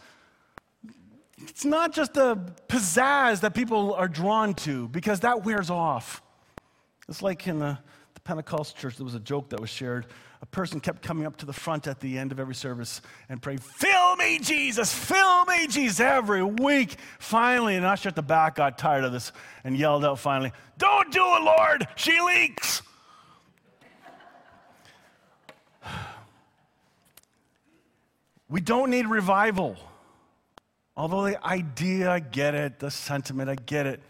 It's 1.48 1.66
not 1.66 1.94
just 1.94 2.14
the 2.14 2.36
pizzazz 2.68 3.40
that 3.40 3.56
people 3.56 3.94
are 3.96 4.10
drawn 4.10 4.54
to 4.56 4.88
because 4.90 5.22
that 5.22 5.44
wears 5.44 5.70
off. 5.70 6.22
It's 7.10 7.22
like 7.22 7.48
in 7.48 7.60
the, 7.60 7.78
the 8.14 8.20
Pentecostal 8.22 8.80
church, 8.80 8.98
there 8.98 9.06
was 9.06 9.16
a 9.16 9.20
joke 9.20 9.50
that 9.50 9.60
was 9.60 9.70
shared. 9.70 10.08
A 10.42 10.46
person 10.46 10.80
kept 10.80 11.02
coming 11.02 11.26
up 11.26 11.38
to 11.38 11.46
the 11.46 11.54
front 11.54 11.88
at 11.88 12.00
the 12.00 12.18
end 12.18 12.32
of 12.32 12.40
every 12.40 12.56
service 12.56 13.02
and 13.30 13.42
praying, 13.42 13.60
Fill 13.60 14.16
me, 14.18 14.40
Jesus, 14.40 14.94
fill 14.94 15.46
me, 15.46 15.68
Jesus, 15.68 16.00
every 16.00 16.44
week. 16.44 16.98
Finally, 17.20 17.76
an 17.76 17.86
usher 17.86 18.10
at 18.10 18.16
the 18.16 18.22
back 18.22 18.56
got 18.56 18.78
tired 18.78 19.04
of 19.04 19.14
this 19.14 19.32
and 19.64 19.78
yelled 19.78 20.04
out 20.04 20.20
finally, 20.20 20.52
Don't 20.78 21.12
do 21.12 21.24
it, 21.24 21.44
Lord, 21.44 21.88
she 21.96 22.20
leaks. 22.20 22.82
We 28.52 28.60
don't 28.60 28.90
need 28.90 29.08
revival. 29.08 29.78
Although 30.98 31.24
the 31.24 31.44
idea, 31.44 32.12
I 32.12 32.20
get 32.20 32.54
it, 32.54 32.80
the 32.80 32.92
sentiment, 32.92 33.50
I 33.50 33.56
get 33.56 33.88
it. 33.88 34.02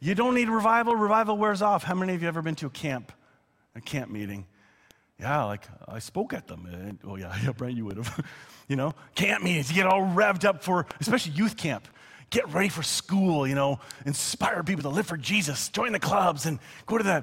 You 0.00 0.14
don't 0.14 0.34
need 0.34 0.48
revival. 0.48 0.96
Revival 0.96 1.36
wears 1.36 1.60
off. 1.60 1.84
How 1.84 1.94
many 1.94 2.14
of 2.14 2.22
you 2.22 2.28
ever 2.28 2.40
been 2.40 2.54
to 2.56 2.66
a 2.66 2.70
camp, 2.70 3.12
a 3.76 3.82
camp 3.82 4.10
meeting? 4.10 4.46
Yeah, 5.20 5.44
like 5.44 5.64
I 5.86 5.98
spoke 5.98 6.32
at 6.32 6.48
them. 6.48 6.66
Eh, 6.66 6.76
and, 6.76 6.98
oh 7.04 7.16
yeah, 7.16 7.36
yeah, 7.44 7.52
Brent, 7.52 7.76
you 7.76 7.84
would 7.84 7.98
have. 7.98 8.26
you 8.68 8.76
know, 8.76 8.94
camp 9.14 9.44
meetings. 9.44 9.68
You 9.68 9.76
get 9.76 9.86
all 9.86 10.00
revved 10.00 10.46
up 10.46 10.64
for, 10.64 10.86
especially 10.98 11.32
youth 11.32 11.58
camp. 11.58 11.86
Get 12.30 12.48
ready 12.54 12.70
for 12.70 12.82
school. 12.82 13.46
You 13.46 13.54
know, 13.54 13.80
inspire 14.06 14.62
people 14.62 14.84
to 14.84 14.88
live 14.88 15.06
for 15.06 15.18
Jesus. 15.18 15.68
Join 15.68 15.92
the 15.92 16.00
clubs 16.00 16.46
and 16.46 16.58
go 16.86 16.96
to 16.96 17.04
the 17.04 17.22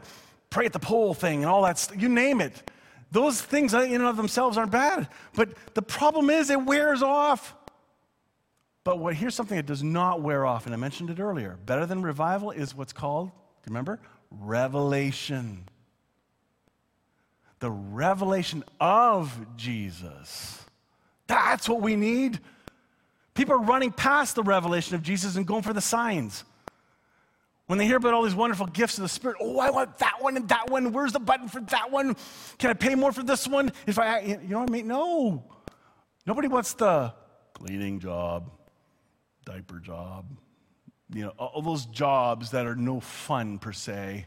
pray 0.52 0.68
at 0.68 0.74
the 0.74 0.80
pole 0.80 1.16
thing 1.16 1.42
and 1.42 1.48
all 1.48 1.64
that. 1.64 1.80
St- 1.80 2.00
you 2.00 2.08
name 2.08 2.40
it. 2.40 2.71
Those 3.12 3.42
things 3.42 3.74
in 3.74 3.94
and 3.94 4.04
of 4.04 4.18
themselves 4.18 4.58
aren't 4.58 4.72
bad. 4.72 5.10
But 5.34 5.50
the 5.74 5.82
problem 5.82 6.30
is 6.30 6.50
it 6.50 6.66
wears 6.66 7.04
off. 7.04 7.56
But 8.84 9.00
what, 9.00 9.14
here's 9.14 9.36
something 9.36 9.58
that 9.58 9.66
does 9.66 9.84
not 9.84 10.22
wear 10.22 10.46
off, 10.46 10.66
and 10.66 10.74
I 10.74 10.78
mentioned 10.78 11.10
it 11.10 11.20
earlier. 11.20 11.58
Better 11.66 11.86
than 11.86 12.02
revival 12.02 12.52
is 12.52 12.74
what's 12.74 12.94
called, 12.94 13.28
do 13.28 13.34
you 13.34 13.70
remember? 13.70 14.00
Revelation. 14.32 15.66
The 17.60 17.70
revelation 17.70 18.64
of 18.80 19.38
Jesus. 19.56 20.66
That's 21.28 21.70
what 21.70 21.82
we 21.82 21.96
need. 21.96 22.40
People 23.34 23.56
are 23.56 23.62
running 23.62 23.92
past 23.92 24.36
the 24.36 24.44
revelation 24.44 24.96
of 24.96 25.04
Jesus 25.04 25.36
and 25.36 25.46
going 25.46 25.64
for 25.64 25.74
the 25.74 25.82
signs. 25.82 26.44
When 27.72 27.78
they 27.78 27.86
hear 27.86 27.96
about 27.96 28.14
all 28.14 28.24
these 28.24 28.36
wonderful 28.36 28.66
gifts 28.66 28.98
of 28.98 29.04
the 29.04 29.08
Spirit, 29.08 29.38
oh, 29.40 29.58
I 29.58 29.70
want 29.70 29.98
that 30.00 30.22
one 30.22 30.36
and 30.36 30.46
that 30.50 30.70
one. 30.70 30.92
Where's 30.92 31.14
the 31.14 31.22
button 31.22 31.48
for 31.48 31.62
that 31.62 31.90
one? 31.90 32.18
Can 32.58 32.70
I 32.70 32.74
pay 32.74 32.96
more 32.96 33.14
for 33.14 33.24
this 33.24 33.48
one? 33.48 33.72
If 33.88 33.98
I, 33.98 34.20
you 34.20 34.40
know 34.50 34.60
what 34.60 34.70
I 34.70 34.74
mean? 34.74 34.88
No. 34.90 35.42
Nobody 36.28 36.50
wants 36.50 36.74
the 36.74 37.14
cleaning 37.54 38.02
job, 38.02 38.52
diaper 39.46 39.80
job, 39.80 40.26
you 41.14 41.24
know, 41.24 41.30
all 41.38 41.62
those 41.62 41.86
jobs 41.86 42.52
that 42.52 42.68
are 42.68 42.76
no 42.76 43.00
fun 43.00 43.58
per 43.58 43.72
se. 43.72 44.26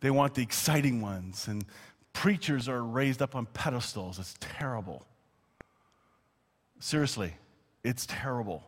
They 0.00 0.10
want 0.10 0.32
the 0.32 0.42
exciting 0.42 1.02
ones, 1.02 1.48
and 1.48 1.66
preachers 2.14 2.66
are 2.66 2.82
raised 2.82 3.20
up 3.20 3.36
on 3.36 3.44
pedestals. 3.44 4.18
It's 4.18 4.36
terrible. 4.40 5.04
Seriously, 6.80 7.34
it's 7.82 8.06
terrible. 8.06 8.64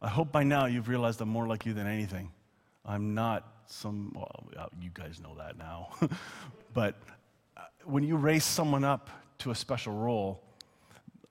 I 0.00 0.08
hope 0.08 0.32
by 0.32 0.44
now 0.44 0.64
you've 0.64 0.88
realized 0.88 1.20
I'm 1.20 1.28
more 1.28 1.46
like 1.46 1.66
you 1.66 1.74
than 1.74 1.86
anything. 1.86 2.30
I'm 2.84 3.14
not 3.14 3.54
some, 3.66 4.12
well, 4.14 4.44
you 4.80 4.90
guys 4.92 5.20
know 5.20 5.34
that 5.38 5.56
now. 5.56 5.88
but 6.74 7.00
uh, 7.56 7.62
when 7.84 8.04
you 8.04 8.16
raise 8.16 8.44
someone 8.44 8.84
up 8.84 9.10
to 9.38 9.50
a 9.50 9.54
special 9.54 9.94
role, 9.94 10.42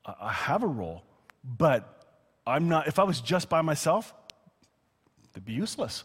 I 0.05 0.31
have 0.31 0.63
a 0.63 0.67
role, 0.67 1.03
but 1.43 2.05
I'm 2.45 2.67
not, 2.67 2.87
if 2.87 2.99
I 2.99 3.03
was 3.03 3.21
just 3.21 3.49
by 3.49 3.61
myself, 3.61 4.13
it'd 5.31 5.45
be 5.45 5.53
useless. 5.53 6.03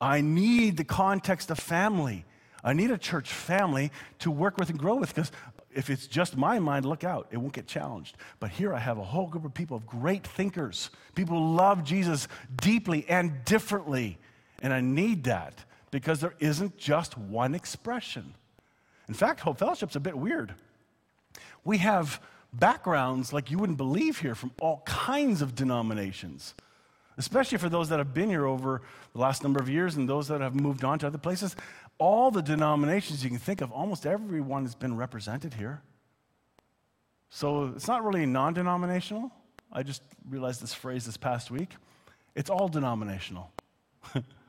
I 0.00 0.20
need 0.20 0.76
the 0.76 0.84
context 0.84 1.50
of 1.50 1.58
family. 1.58 2.24
I 2.64 2.72
need 2.74 2.90
a 2.90 2.98
church 2.98 3.32
family 3.32 3.90
to 4.20 4.30
work 4.30 4.58
with 4.58 4.68
and 4.68 4.78
grow 4.78 4.96
with 4.96 5.14
because 5.14 5.32
if 5.74 5.90
it's 5.90 6.06
just 6.06 6.36
my 6.36 6.58
mind, 6.58 6.84
look 6.84 7.04
out. 7.04 7.28
It 7.30 7.38
won't 7.38 7.54
get 7.54 7.66
challenged. 7.66 8.16
But 8.40 8.50
here 8.50 8.74
I 8.74 8.78
have 8.78 8.98
a 8.98 9.04
whole 9.04 9.26
group 9.26 9.44
of 9.44 9.54
people 9.54 9.76
of 9.76 9.86
great 9.86 10.26
thinkers, 10.26 10.90
people 11.14 11.38
who 11.38 11.54
love 11.54 11.84
Jesus 11.84 12.28
deeply 12.60 13.06
and 13.08 13.44
differently. 13.44 14.18
And 14.62 14.72
I 14.72 14.80
need 14.80 15.24
that 15.24 15.64
because 15.90 16.20
there 16.20 16.34
isn't 16.38 16.78
just 16.78 17.18
one 17.18 17.54
expression. 17.54 18.34
In 19.08 19.14
fact, 19.14 19.40
Hope 19.40 19.58
Fellowship's 19.58 19.96
a 19.96 20.00
bit 20.00 20.16
weird. 20.16 20.54
We 21.64 21.78
have 21.78 22.20
backgrounds 22.52 23.32
like 23.32 23.50
you 23.50 23.58
wouldn't 23.58 23.78
believe 23.78 24.20
here 24.20 24.34
from 24.34 24.52
all 24.60 24.82
kinds 24.86 25.42
of 25.42 25.54
denominations, 25.54 26.54
especially 27.18 27.58
for 27.58 27.68
those 27.68 27.88
that 27.88 27.98
have 27.98 28.14
been 28.14 28.28
here 28.28 28.46
over 28.46 28.82
the 29.12 29.18
last 29.18 29.42
number 29.42 29.60
of 29.60 29.68
years 29.68 29.96
and 29.96 30.08
those 30.08 30.28
that 30.28 30.40
have 30.40 30.54
moved 30.54 30.84
on 30.84 30.98
to 31.00 31.06
other 31.06 31.18
places. 31.18 31.56
All 31.98 32.30
the 32.30 32.42
denominations 32.42 33.22
you 33.22 33.30
can 33.30 33.38
think 33.38 33.60
of, 33.60 33.70
almost 33.72 34.06
everyone 34.06 34.62
has 34.62 34.74
been 34.74 34.96
represented 34.96 35.54
here. 35.54 35.82
So 37.30 37.72
it's 37.74 37.88
not 37.88 38.04
really 38.04 38.26
non 38.26 38.54
denominational. 38.54 39.32
I 39.72 39.82
just 39.82 40.02
realized 40.28 40.62
this 40.62 40.74
phrase 40.74 41.06
this 41.06 41.16
past 41.16 41.50
week. 41.50 41.70
It's 42.34 42.50
all 42.50 42.68
denominational. 42.68 43.50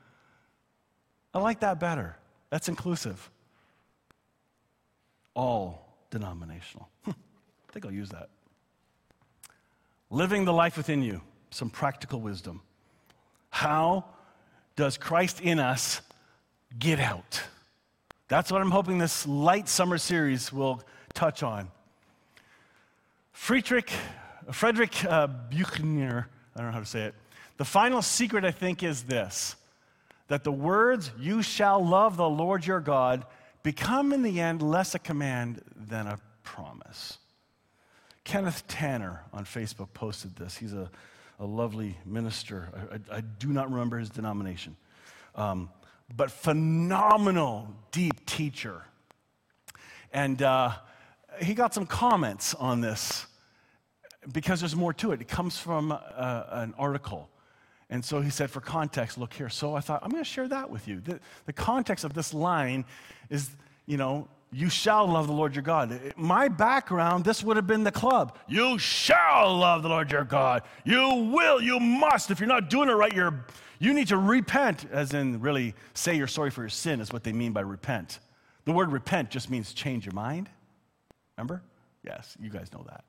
I 1.34 1.40
like 1.40 1.60
that 1.60 1.80
better. 1.80 2.16
That's 2.50 2.68
inclusive. 2.68 3.30
All 5.34 5.94
denominational. 6.10 6.88
I 7.08 7.12
think 7.72 7.84
I'll 7.84 7.92
use 7.92 8.10
that. 8.10 8.28
Living 10.10 10.44
the 10.44 10.52
life 10.52 10.76
within 10.76 11.02
you, 11.02 11.20
some 11.50 11.68
practical 11.68 12.20
wisdom. 12.20 12.62
How 13.50 14.04
does 14.76 14.96
Christ 14.96 15.40
in 15.40 15.58
us 15.58 16.00
get 16.78 17.00
out? 17.00 17.42
That's 18.28 18.52
what 18.52 18.60
I'm 18.60 18.70
hoping 18.70 18.98
this 18.98 19.26
light 19.26 19.68
summer 19.68 19.98
series 19.98 20.52
will 20.52 20.82
touch 21.14 21.42
on. 21.42 21.68
Friedrich, 23.32 23.90
Frederick 24.52 25.04
uh, 25.04 25.26
Buechner, 25.26 26.28
I 26.54 26.58
don't 26.58 26.68
know 26.68 26.72
how 26.72 26.80
to 26.80 26.86
say 26.86 27.02
it. 27.02 27.14
The 27.56 27.64
final 27.64 28.02
secret, 28.02 28.44
I 28.44 28.50
think, 28.52 28.82
is 28.82 29.02
this 29.02 29.56
that 30.28 30.44
the 30.44 30.52
words, 30.52 31.10
you 31.18 31.42
shall 31.42 31.84
love 31.84 32.16
the 32.16 32.28
Lord 32.28 32.66
your 32.66 32.80
God, 32.80 33.26
become 33.62 34.12
in 34.12 34.22
the 34.22 34.40
end 34.40 34.62
less 34.62 34.94
a 34.94 34.98
command 34.98 35.62
than 35.76 36.06
a 36.06 36.18
promise. 36.42 37.18
Kenneth 38.24 38.66
Tanner 38.66 39.22
on 39.32 39.44
Facebook 39.44 39.92
posted 39.92 40.34
this. 40.36 40.56
He's 40.56 40.72
a, 40.72 40.90
a 41.38 41.44
lovely 41.44 41.96
minister. 42.06 42.68
I, 42.74 42.94
I, 42.94 43.18
I 43.18 43.20
do 43.20 43.48
not 43.48 43.70
remember 43.70 43.98
his 43.98 44.08
denomination, 44.08 44.76
um, 45.34 45.70
but 46.16 46.30
phenomenal, 46.30 47.68
deep 47.92 48.24
teacher. 48.24 48.82
And 50.12 50.40
uh, 50.40 50.72
he 51.42 51.54
got 51.54 51.74
some 51.74 51.86
comments 51.86 52.54
on 52.54 52.80
this 52.80 53.26
because 54.32 54.60
there's 54.60 54.76
more 54.76 54.94
to 54.94 55.12
it. 55.12 55.20
It 55.20 55.28
comes 55.28 55.58
from 55.58 55.92
uh, 55.92 56.44
an 56.50 56.74
article 56.78 57.28
and 57.94 58.04
so 58.04 58.20
he 58.20 58.28
said, 58.28 58.50
for 58.50 58.60
context, 58.60 59.18
look 59.18 59.32
here. 59.32 59.48
So 59.48 59.76
I 59.76 59.80
thought, 59.80 60.02
I'm 60.02 60.10
going 60.10 60.24
to 60.24 60.28
share 60.28 60.48
that 60.48 60.68
with 60.68 60.88
you. 60.88 60.98
The, 60.98 61.20
the 61.46 61.52
context 61.52 62.04
of 62.04 62.12
this 62.12 62.34
line 62.34 62.84
is, 63.30 63.50
you 63.86 63.96
know, 63.96 64.26
you 64.50 64.68
shall 64.68 65.06
love 65.06 65.28
the 65.28 65.32
Lord 65.32 65.54
your 65.54 65.62
God. 65.62 66.12
My 66.16 66.48
background, 66.48 67.24
this 67.24 67.44
would 67.44 67.56
have 67.56 67.68
been 67.68 67.84
the 67.84 67.92
club. 67.92 68.36
You 68.48 68.80
shall 68.80 69.56
love 69.56 69.84
the 69.84 69.88
Lord 69.88 70.10
your 70.10 70.24
God. 70.24 70.62
You 70.84 71.30
will, 71.32 71.62
you 71.62 71.78
must. 71.78 72.32
If 72.32 72.40
you're 72.40 72.48
not 72.48 72.68
doing 72.68 72.88
it 72.88 72.94
right, 72.94 73.12
you're, 73.12 73.46
you 73.78 73.94
need 73.94 74.08
to 74.08 74.18
repent, 74.18 74.86
as 74.90 75.14
in 75.14 75.40
really 75.40 75.72
say 75.94 76.16
you're 76.16 76.26
sorry 76.26 76.50
for 76.50 76.62
your 76.62 76.70
sin, 76.70 77.00
is 77.00 77.12
what 77.12 77.22
they 77.22 77.32
mean 77.32 77.52
by 77.52 77.60
repent. 77.60 78.18
The 78.64 78.72
word 78.72 78.90
repent 78.90 79.30
just 79.30 79.50
means 79.50 79.72
change 79.72 80.04
your 80.04 80.14
mind. 80.14 80.48
Remember? 81.38 81.62
Yes, 82.02 82.36
you 82.42 82.50
guys 82.50 82.72
know 82.72 82.84
that. 82.88 83.04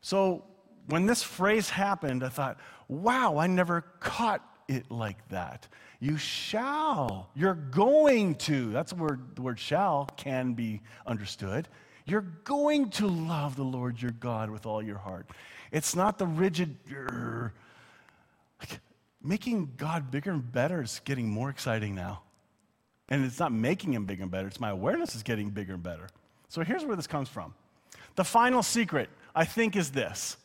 So 0.00 0.44
when 0.86 1.06
this 1.06 1.22
phrase 1.22 1.70
happened, 1.70 2.24
I 2.24 2.28
thought, 2.28 2.58
wow, 2.88 3.38
I 3.38 3.46
never 3.46 3.82
caught 4.00 4.46
it 4.68 4.90
like 4.90 5.28
that. 5.28 5.68
You 6.00 6.16
shall. 6.16 7.30
You're 7.34 7.54
going 7.54 8.34
to. 8.36 8.70
That's 8.70 8.92
where 8.92 9.18
the 9.34 9.42
word 9.42 9.58
shall 9.58 10.08
can 10.16 10.54
be 10.54 10.80
understood. 11.06 11.68
You're 12.04 12.26
going 12.44 12.90
to 12.90 13.06
love 13.06 13.56
the 13.56 13.64
Lord 13.64 14.02
your 14.02 14.10
God 14.10 14.50
with 14.50 14.66
all 14.66 14.82
your 14.82 14.98
heart. 14.98 15.30
It's 15.70 15.94
not 15.94 16.18
the 16.18 16.26
rigid, 16.26 16.76
er, 16.92 17.52
like, 18.60 18.80
making 19.22 19.74
God 19.76 20.10
bigger 20.10 20.32
and 20.32 20.52
better 20.52 20.82
is 20.82 21.00
getting 21.04 21.28
more 21.28 21.50
exciting 21.50 21.94
now. 21.94 22.22
And 23.08 23.24
it's 23.24 23.38
not 23.38 23.52
making 23.52 23.92
him 23.92 24.04
bigger 24.04 24.22
and 24.22 24.30
better, 24.30 24.48
it's 24.48 24.60
my 24.60 24.70
awareness 24.70 25.14
is 25.14 25.22
getting 25.22 25.50
bigger 25.50 25.74
and 25.74 25.82
better. 25.82 26.08
So 26.48 26.62
here's 26.62 26.84
where 26.84 26.96
this 26.96 27.06
comes 27.06 27.28
from. 27.28 27.54
The 28.16 28.24
final 28.24 28.62
secret, 28.62 29.08
I 29.34 29.44
think, 29.44 29.76
is 29.76 29.90
this 29.92 30.36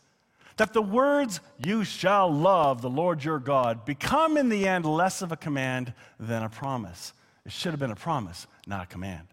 that 0.57 0.73
the 0.73 0.81
words, 0.81 1.39
you 1.63 1.83
shall 1.83 2.31
love 2.31 2.81
the 2.81 2.89
Lord 2.89 3.23
your 3.23 3.39
God, 3.39 3.85
become 3.85 4.37
in 4.37 4.49
the 4.49 4.67
end 4.67 4.85
less 4.85 5.21
of 5.21 5.31
a 5.31 5.37
command 5.37 5.93
than 6.19 6.43
a 6.43 6.49
promise. 6.49 7.13
It 7.45 7.51
should 7.51 7.71
have 7.71 7.79
been 7.79 7.91
a 7.91 7.95
promise, 7.95 8.47
not 8.65 8.83
a 8.83 8.87
command. 8.87 9.27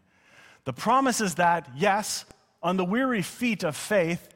The 0.64 0.72
promise 0.72 1.20
is 1.20 1.34
that, 1.34 1.68
yes, 1.76 2.24
on 2.62 2.76
the 2.76 2.84
weary 2.84 3.22
feet 3.22 3.64
of 3.64 3.76
faith 3.76 4.28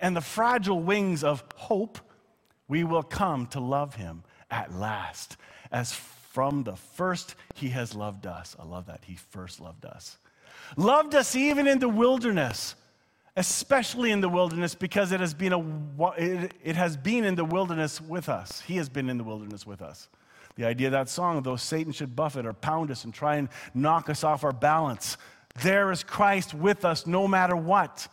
and 0.00 0.16
the 0.16 0.20
fragile 0.20 0.80
wings 0.80 1.24
of 1.24 1.42
hope, 1.56 1.98
we 2.68 2.84
will 2.84 3.02
come 3.02 3.46
to 3.48 3.60
love 3.60 3.96
him 3.96 4.22
at 4.50 4.72
last, 4.72 5.36
as 5.72 5.92
from 5.92 6.62
the 6.62 6.76
first 6.76 7.34
he 7.54 7.70
has 7.70 7.94
loved 7.94 8.26
us. 8.26 8.56
I 8.58 8.64
love 8.64 8.86
that. 8.86 9.00
He 9.04 9.16
first 9.16 9.60
loved 9.60 9.84
us. 9.84 10.18
Loved 10.76 11.14
us 11.14 11.36
even 11.36 11.66
in 11.66 11.78
the 11.78 11.88
wilderness 11.88 12.74
especially 13.36 14.12
in 14.12 14.20
the 14.20 14.28
wilderness 14.28 14.74
because 14.74 15.10
it 15.12 15.20
has 15.20 15.34
been 15.34 15.52
a 15.52 16.12
it, 16.16 16.76
has 16.76 16.96
been 16.96 17.24
in 17.24 17.34
the 17.34 17.44
wilderness 17.44 18.00
with 18.00 18.28
us. 18.28 18.60
He 18.60 18.76
has 18.76 18.88
been 18.88 19.10
in 19.10 19.18
the 19.18 19.24
wilderness 19.24 19.66
with 19.66 19.82
us. 19.82 20.08
The 20.56 20.64
idea 20.64 20.88
of 20.88 20.92
that 20.92 21.08
song 21.08 21.42
though 21.42 21.56
satan 21.56 21.92
should 21.92 22.14
buffet 22.14 22.46
or 22.46 22.52
pound 22.52 22.90
us 22.90 23.04
and 23.04 23.12
try 23.12 23.36
and 23.36 23.48
knock 23.74 24.08
us 24.08 24.22
off 24.22 24.44
our 24.44 24.52
balance 24.52 25.16
there 25.62 25.92
is 25.92 26.02
christ 26.02 26.54
with 26.54 26.84
us 26.84 27.06
no 27.06 27.28
matter 27.28 27.56
what. 27.56 28.08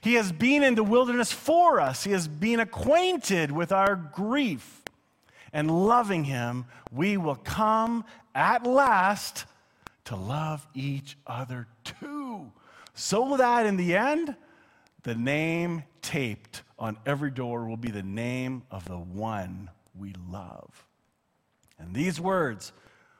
He 0.00 0.14
has 0.14 0.32
been 0.32 0.62
in 0.62 0.74
the 0.74 0.84
wilderness 0.84 1.32
for 1.32 1.80
us. 1.80 2.04
He 2.04 2.12
has 2.12 2.26
been 2.26 2.60
acquainted 2.60 3.52
with 3.52 3.72
our 3.72 3.94
grief. 3.96 4.82
And 5.52 5.70
loving 5.70 6.24
him 6.24 6.66
we 6.92 7.16
will 7.16 7.36
come 7.36 8.04
at 8.34 8.66
last 8.66 9.46
to 10.04 10.16
love 10.16 10.66
each 10.74 11.16
other 11.26 11.66
too. 11.84 12.52
So 12.94 13.36
that 13.36 13.66
in 13.66 13.76
the 13.76 13.96
end 13.96 14.36
the 15.02 15.14
name 15.14 15.84
taped 16.02 16.62
on 16.78 16.96
every 17.06 17.30
door 17.30 17.66
will 17.66 17.76
be 17.76 17.90
the 17.90 18.02
name 18.02 18.62
of 18.70 18.84
the 18.86 18.98
one 18.98 19.70
we 19.98 20.14
love. 20.30 20.86
And 21.78 21.94
these 21.94 22.20
words, 22.20 22.72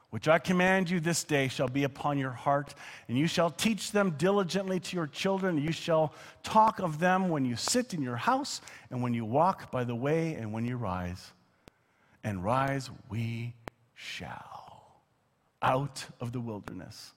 which 0.09 0.27
I 0.27 0.39
command 0.39 0.89
you 0.89 0.99
this 0.99 1.23
day, 1.23 1.47
shall 1.47 1.67
be 1.67 1.83
upon 1.83 2.17
your 2.17 2.31
heart, 2.31 2.75
and 3.07 3.17
you 3.17 3.27
shall 3.27 3.49
teach 3.49 3.91
them 3.91 4.11
diligently 4.17 4.79
to 4.79 4.95
your 4.95 5.07
children. 5.07 5.57
You 5.57 5.71
shall 5.71 6.13
talk 6.43 6.79
of 6.79 6.99
them 6.99 7.29
when 7.29 7.45
you 7.45 7.55
sit 7.55 7.93
in 7.93 8.01
your 8.01 8.17
house, 8.17 8.61
and 8.89 9.01
when 9.01 9.13
you 9.13 9.25
walk 9.25 9.71
by 9.71 9.83
the 9.83 9.95
way, 9.95 10.33
and 10.33 10.51
when 10.51 10.65
you 10.65 10.77
rise. 10.77 11.31
And 12.23 12.43
rise 12.43 12.89
we 13.09 13.55
shall 13.95 15.01
out 15.61 16.05
of 16.19 16.31
the 16.31 16.41
wilderness 16.41 17.13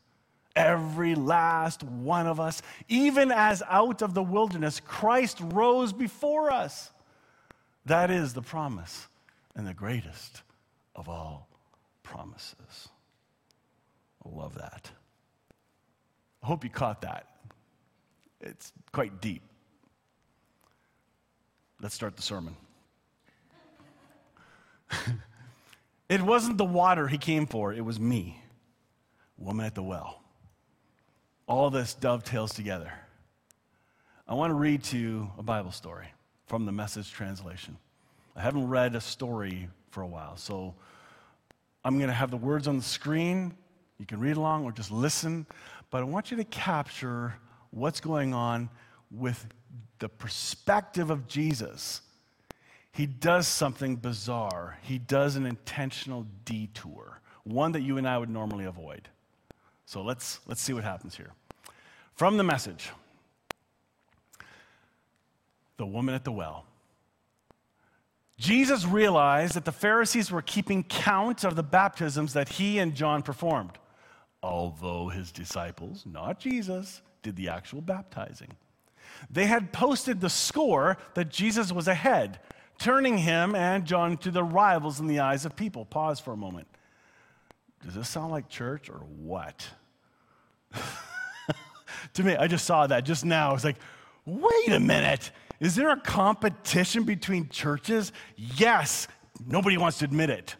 Every 0.56 1.16
last 1.16 1.82
one 1.82 2.26
of 2.28 2.38
us, 2.38 2.62
even 2.88 3.32
as 3.32 3.62
out 3.68 4.02
of 4.02 4.14
the 4.14 4.22
wilderness, 4.22 4.78
Christ 4.80 5.40
rose 5.40 5.92
before 5.92 6.52
us. 6.52 6.92
That 7.86 8.10
is 8.10 8.34
the 8.34 8.42
promise 8.42 9.08
and 9.56 9.66
the 9.66 9.74
greatest 9.74 10.42
of 10.94 11.08
all 11.08 11.48
promises. 12.04 12.88
I 14.24 14.28
love 14.28 14.54
that. 14.54 14.90
I 16.42 16.46
hope 16.46 16.62
you 16.62 16.70
caught 16.70 17.00
that. 17.02 17.26
It's 18.40 18.72
quite 18.92 19.20
deep. 19.20 19.42
Let's 21.80 21.96
start 21.96 22.16
the 22.16 22.22
sermon. 22.22 22.56
it 26.08 26.22
wasn't 26.22 26.58
the 26.58 26.64
water 26.64 27.08
he 27.08 27.18
came 27.18 27.46
for, 27.46 27.72
it 27.72 27.84
was 27.84 27.98
me, 27.98 28.40
woman 29.36 29.66
at 29.66 29.74
the 29.74 29.82
well 29.82 30.23
all 31.46 31.70
this 31.70 31.94
dovetails 31.94 32.54
together. 32.54 32.92
I 34.26 34.34
want 34.34 34.50
to 34.50 34.54
read 34.54 34.82
to 34.84 34.98
you 34.98 35.30
a 35.38 35.42
Bible 35.42 35.72
story 35.72 36.06
from 36.46 36.64
the 36.64 36.72
message 36.72 37.12
translation. 37.12 37.76
I 38.34 38.40
haven't 38.40 38.68
read 38.68 38.94
a 38.94 39.00
story 39.00 39.68
for 39.90 40.02
a 40.02 40.06
while, 40.06 40.36
so 40.36 40.74
I'm 41.84 41.98
going 41.98 42.08
to 42.08 42.14
have 42.14 42.30
the 42.30 42.36
words 42.36 42.66
on 42.66 42.78
the 42.78 42.82
screen. 42.82 43.54
You 43.98 44.06
can 44.06 44.18
read 44.20 44.36
along 44.36 44.64
or 44.64 44.72
just 44.72 44.90
listen, 44.90 45.46
but 45.90 45.98
I 45.98 46.04
want 46.04 46.30
you 46.30 46.36
to 46.38 46.44
capture 46.44 47.34
what's 47.70 48.00
going 48.00 48.32
on 48.32 48.70
with 49.10 49.46
the 49.98 50.08
perspective 50.08 51.10
of 51.10 51.28
Jesus. 51.28 52.00
He 52.92 53.06
does 53.06 53.46
something 53.46 53.96
bizarre, 53.96 54.78
he 54.82 54.98
does 54.98 55.36
an 55.36 55.46
intentional 55.46 56.26
detour, 56.44 57.20
one 57.42 57.72
that 57.72 57.82
you 57.82 57.98
and 57.98 58.08
I 58.08 58.16
would 58.16 58.30
normally 58.30 58.64
avoid. 58.64 59.08
So 59.86 60.02
let's, 60.02 60.40
let's 60.46 60.60
see 60.60 60.72
what 60.72 60.84
happens 60.84 61.16
here. 61.16 61.32
From 62.14 62.36
the 62.36 62.44
message 62.44 62.90
the 65.76 65.86
woman 65.86 66.14
at 66.14 66.24
the 66.24 66.32
well. 66.32 66.64
Jesus 68.38 68.84
realized 68.84 69.54
that 69.54 69.64
the 69.64 69.72
Pharisees 69.72 70.30
were 70.30 70.42
keeping 70.42 70.82
count 70.82 71.44
of 71.44 71.56
the 71.56 71.62
baptisms 71.62 72.32
that 72.32 72.48
he 72.48 72.78
and 72.78 72.94
John 72.94 73.22
performed, 73.22 73.72
although 74.42 75.08
his 75.08 75.32
disciples, 75.32 76.04
not 76.04 76.40
Jesus, 76.40 77.00
did 77.22 77.36
the 77.36 77.48
actual 77.48 77.80
baptizing. 77.80 78.50
They 79.30 79.46
had 79.46 79.72
posted 79.72 80.20
the 80.20 80.30
score 80.30 80.98
that 81.14 81.30
Jesus 81.30 81.70
was 81.70 81.88
ahead, 81.88 82.40
turning 82.78 83.18
him 83.18 83.54
and 83.54 83.84
John 83.84 84.16
to 84.18 84.30
the 84.30 84.42
rivals 84.42 85.00
in 85.00 85.06
the 85.06 85.20
eyes 85.20 85.44
of 85.44 85.56
people. 85.56 85.84
Pause 85.84 86.20
for 86.20 86.32
a 86.32 86.36
moment. 86.36 86.66
Does 87.84 87.94
this 87.94 88.08
sound 88.08 88.32
like 88.32 88.48
church 88.48 88.88
or 88.88 88.98
what? 89.20 89.68
to 92.14 92.22
me, 92.22 92.34
I 92.36 92.46
just 92.46 92.64
saw 92.64 92.86
that 92.86 93.04
just 93.04 93.24
now. 93.24 93.50
I 93.50 93.52
was 93.52 93.64
like, 93.64 93.76
wait 94.24 94.68
a 94.68 94.80
minute. 94.80 95.30
Is 95.60 95.74
there 95.74 95.90
a 95.90 96.00
competition 96.00 97.04
between 97.04 97.48
churches? 97.48 98.12
Yes. 98.36 99.06
Nobody 99.46 99.76
wants 99.76 99.98
to 99.98 100.06
admit 100.06 100.30
it. 100.30 100.56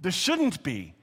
There 0.00 0.12
shouldn't 0.12 0.62
be 0.62 0.94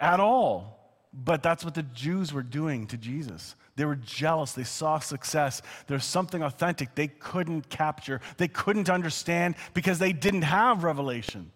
at 0.00 0.20
all. 0.20 0.78
But 1.12 1.42
that's 1.42 1.64
what 1.64 1.74
the 1.74 1.82
Jews 1.82 2.32
were 2.32 2.42
doing 2.42 2.86
to 2.86 2.96
Jesus. 2.96 3.54
They 3.76 3.84
were 3.84 3.96
jealous. 3.96 4.52
They 4.52 4.64
saw 4.64 4.98
success. 4.98 5.60
There's 5.86 6.04
something 6.04 6.42
authentic 6.42 6.94
they 6.94 7.08
couldn't 7.08 7.68
capture, 7.68 8.20
they 8.36 8.48
couldn't 8.48 8.88
understand 8.88 9.56
because 9.74 9.98
they 9.98 10.12
didn't 10.12 10.42
have 10.42 10.84
revelation. 10.84 11.52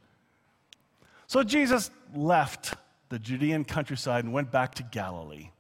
So 1.27 1.43
Jesus 1.43 1.91
left 2.15 2.75
the 3.09 3.19
Judean 3.19 3.65
countryside 3.65 4.25
and 4.25 4.33
went 4.33 4.51
back 4.51 4.75
to 4.77 4.83
Galilee. 4.83 5.51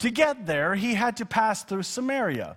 To 0.00 0.10
get 0.10 0.46
there, 0.46 0.74
he 0.74 0.94
had 0.94 1.16
to 1.16 1.26
pass 1.26 1.64
through 1.64 1.82
Samaria. 1.82 2.56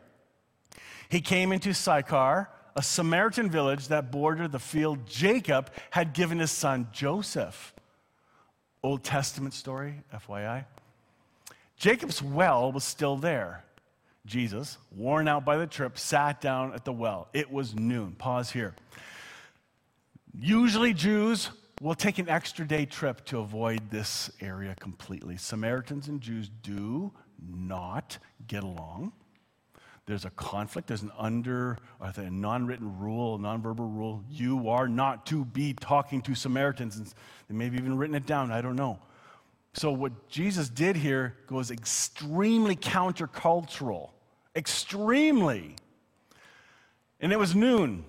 He 1.10 1.22
came 1.22 1.52
into 1.52 1.74
Sychar, 1.74 2.50
a 2.76 2.82
Samaritan 2.82 3.50
village 3.50 3.88
that 3.90 4.12
bordered 4.12 4.52
the 4.52 4.60
field 4.60 5.06
Jacob 5.08 5.72
had 5.90 6.14
given 6.14 6.40
his 6.40 6.52
son 6.52 6.88
Joseph. 6.92 7.74
Old 8.84 9.04
Testament 9.04 9.54
story, 9.54 10.04
FYI. 10.14 10.66
Jacob's 11.76 12.22
well 12.22 12.72
was 12.72 12.84
still 12.84 13.18
there. 13.18 13.64
Jesus, 14.26 14.78
worn 14.96 15.28
out 15.28 15.44
by 15.44 15.58
the 15.58 15.68
trip, 15.68 15.98
sat 15.98 16.42
down 16.42 16.74
at 16.74 16.86
the 16.86 16.94
well. 16.94 17.28
It 17.34 17.52
was 17.52 17.76
noon. 17.76 18.14
Pause 18.14 18.52
here. 18.52 18.76
Usually, 20.40 20.94
Jews 20.94 21.50
will 21.82 21.96
take 21.96 22.20
an 22.20 22.30
extra 22.30 22.66
day 22.66 22.86
trip 22.86 23.26
to 23.26 23.40
avoid 23.40 23.90
this 23.90 24.30
area 24.40 24.76
completely. 24.80 25.36
Samaritans 25.36 26.08
and 26.08 26.22
Jews 26.22 26.50
do 26.62 27.12
not 27.44 28.20
get 28.48 28.64
along. 28.64 29.14
There's 30.06 30.26
a 30.26 30.30
conflict, 30.32 30.88
there's 30.88 31.02
an 31.02 31.12
under, 31.18 31.78
or 32.00 32.14
a 32.16 32.30
non 32.30 32.68
written 32.68 33.00
rule, 33.00 33.36
a 33.36 33.40
non-verbal 33.40 33.86
rule. 33.86 34.24
You 34.30 34.70
are 34.70 34.88
not 34.88 35.26
to 35.28 35.44
be 35.44 35.74
talking 35.74 36.22
to 36.24 36.36
Samaritans. 36.36 36.98
And 36.98 37.14
they 37.48 37.56
may 37.56 37.66
have 37.66 37.76
even 37.76 37.98
written 37.98 38.16
it 38.16 38.26
down, 38.26 38.52
I 38.52 38.62
don't 38.62 38.76
know. 38.76 39.00
So, 39.74 39.92
what 39.92 40.28
Jesus 40.28 40.70
did 40.70 40.98
here 40.98 41.38
goes 41.48 41.72
extremely 41.72 42.76
countercultural. 42.76 44.10
Extremely. 44.56 45.76
And 47.20 47.32
it 47.32 47.40
was 47.40 47.56
noon. 47.56 48.04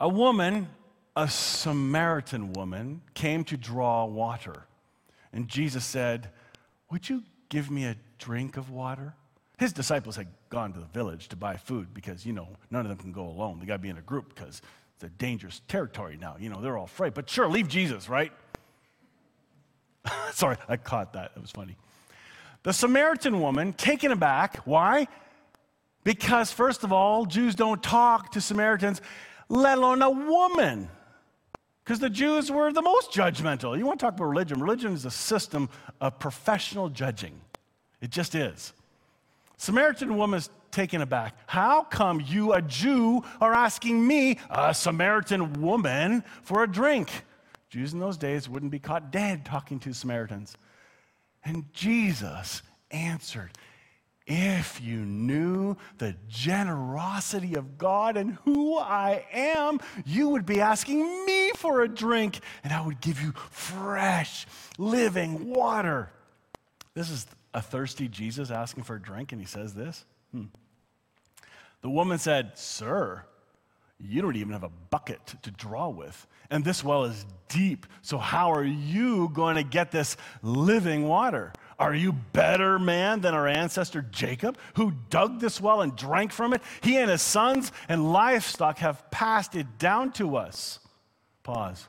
A 0.00 0.08
woman, 0.08 0.68
a 1.18 1.28
Samaritan 1.28 2.52
woman, 2.52 3.02
came 3.12 3.42
to 3.42 3.56
draw 3.56 4.04
water. 4.04 4.62
And 5.32 5.48
Jesus 5.48 5.84
said, 5.84 6.30
Would 6.92 7.08
you 7.08 7.24
give 7.48 7.72
me 7.72 7.86
a 7.86 7.96
drink 8.18 8.56
of 8.56 8.70
water? 8.70 9.14
His 9.58 9.72
disciples 9.72 10.14
had 10.14 10.28
gone 10.48 10.72
to 10.74 10.78
the 10.78 10.86
village 10.86 11.26
to 11.30 11.36
buy 11.36 11.56
food 11.56 11.92
because, 11.92 12.24
you 12.24 12.32
know, 12.32 12.46
none 12.70 12.82
of 12.82 12.88
them 12.88 12.98
can 12.98 13.10
go 13.10 13.26
alone. 13.26 13.58
They 13.58 13.66
got 13.66 13.74
to 13.74 13.82
be 13.82 13.88
in 13.88 13.98
a 13.98 14.02
group 14.02 14.32
because 14.32 14.62
it's 14.94 15.02
a 15.02 15.08
dangerous 15.08 15.60
territory 15.66 16.16
now. 16.20 16.36
You 16.38 16.50
know, 16.50 16.60
they're 16.60 16.78
all 16.78 16.84
afraid. 16.84 17.14
But 17.14 17.28
sure, 17.28 17.48
leave 17.48 17.66
Jesus, 17.66 18.08
right? 18.08 18.30
Sorry, 20.32 20.56
I 20.68 20.76
caught 20.76 21.14
that. 21.14 21.32
It 21.34 21.42
was 21.42 21.50
funny. 21.50 21.74
The 22.62 22.72
Samaritan 22.72 23.40
woman, 23.40 23.72
taken 23.72 24.12
aback. 24.12 24.58
Why? 24.58 25.08
Because, 26.04 26.52
first 26.52 26.84
of 26.84 26.92
all, 26.92 27.26
Jews 27.26 27.56
don't 27.56 27.82
talk 27.82 28.30
to 28.32 28.40
Samaritans, 28.40 29.02
let 29.48 29.78
alone 29.78 30.00
a 30.00 30.10
woman. 30.10 30.88
Because 31.88 32.00
the 32.00 32.10
Jews 32.10 32.52
were 32.52 32.70
the 32.70 32.82
most 32.82 33.12
judgmental. 33.12 33.78
You 33.78 33.86
want 33.86 33.98
to 33.98 34.04
talk 34.04 34.14
about 34.14 34.26
religion? 34.26 34.60
Religion 34.60 34.92
is 34.92 35.06
a 35.06 35.10
system 35.10 35.70
of 36.02 36.18
professional 36.18 36.90
judging, 36.90 37.40
it 38.02 38.10
just 38.10 38.34
is. 38.34 38.74
Samaritan 39.56 40.14
woman 40.18 40.36
is 40.36 40.50
taken 40.70 41.00
aback. 41.00 41.34
How 41.46 41.84
come 41.84 42.20
you, 42.20 42.52
a 42.52 42.60
Jew, 42.60 43.24
are 43.40 43.54
asking 43.54 44.06
me, 44.06 44.38
a 44.50 44.74
Samaritan 44.74 45.62
woman, 45.62 46.24
for 46.42 46.62
a 46.62 46.70
drink? 46.70 47.10
Jews 47.70 47.94
in 47.94 48.00
those 48.00 48.18
days 48.18 48.50
wouldn't 48.50 48.70
be 48.70 48.78
caught 48.78 49.10
dead 49.10 49.46
talking 49.46 49.80
to 49.80 49.94
Samaritans. 49.94 50.58
And 51.42 51.72
Jesus 51.72 52.60
answered, 52.90 53.52
If 54.30 54.82
you 54.82 54.98
knew 54.98 55.78
the 55.96 56.14
generosity 56.28 57.54
of 57.54 57.78
God 57.78 58.18
and 58.18 58.34
who 58.44 58.76
I 58.76 59.24
am, 59.32 59.80
you 60.04 60.28
would 60.28 60.44
be 60.44 60.60
asking 60.60 61.24
me 61.24 61.52
for 61.52 61.80
a 61.80 61.88
drink, 61.88 62.40
and 62.62 62.70
I 62.70 62.84
would 62.84 63.00
give 63.00 63.22
you 63.22 63.32
fresh, 63.50 64.46
living 64.76 65.48
water. 65.48 66.10
This 66.92 67.08
is 67.08 67.26
a 67.54 67.62
thirsty 67.62 68.06
Jesus 68.06 68.50
asking 68.50 68.84
for 68.84 68.96
a 68.96 69.00
drink, 69.00 69.32
and 69.32 69.40
he 69.40 69.46
says 69.46 69.72
this. 69.72 70.04
Hmm. 70.32 70.44
The 71.80 71.88
woman 71.88 72.18
said, 72.18 72.58
Sir, 72.58 73.24
you 73.98 74.20
don't 74.20 74.36
even 74.36 74.52
have 74.52 74.62
a 74.62 74.70
bucket 74.90 75.20
to 75.42 75.50
draw 75.50 75.88
with. 75.88 76.26
And 76.50 76.64
this 76.64 76.84
well 76.84 77.04
is 77.04 77.24
deep. 77.48 77.86
So, 78.02 78.18
how 78.18 78.52
are 78.52 78.64
you 78.64 79.30
going 79.30 79.56
to 79.56 79.62
get 79.62 79.90
this 79.90 80.16
living 80.42 81.08
water? 81.08 81.52
Are 81.78 81.94
you 81.94 82.12
better 82.12 82.78
man 82.78 83.20
than 83.20 83.34
our 83.34 83.46
ancestor 83.46 84.02
Jacob, 84.02 84.58
who 84.74 84.92
dug 85.10 85.40
this 85.40 85.60
well 85.60 85.80
and 85.80 85.94
drank 85.94 86.32
from 86.32 86.52
it? 86.52 86.60
He 86.82 86.96
and 86.96 87.08
his 87.08 87.22
sons 87.22 87.70
and 87.88 88.12
livestock 88.12 88.78
have 88.78 89.08
passed 89.10 89.54
it 89.54 89.78
down 89.78 90.12
to 90.12 90.36
us. 90.36 90.80
Pause. 91.44 91.86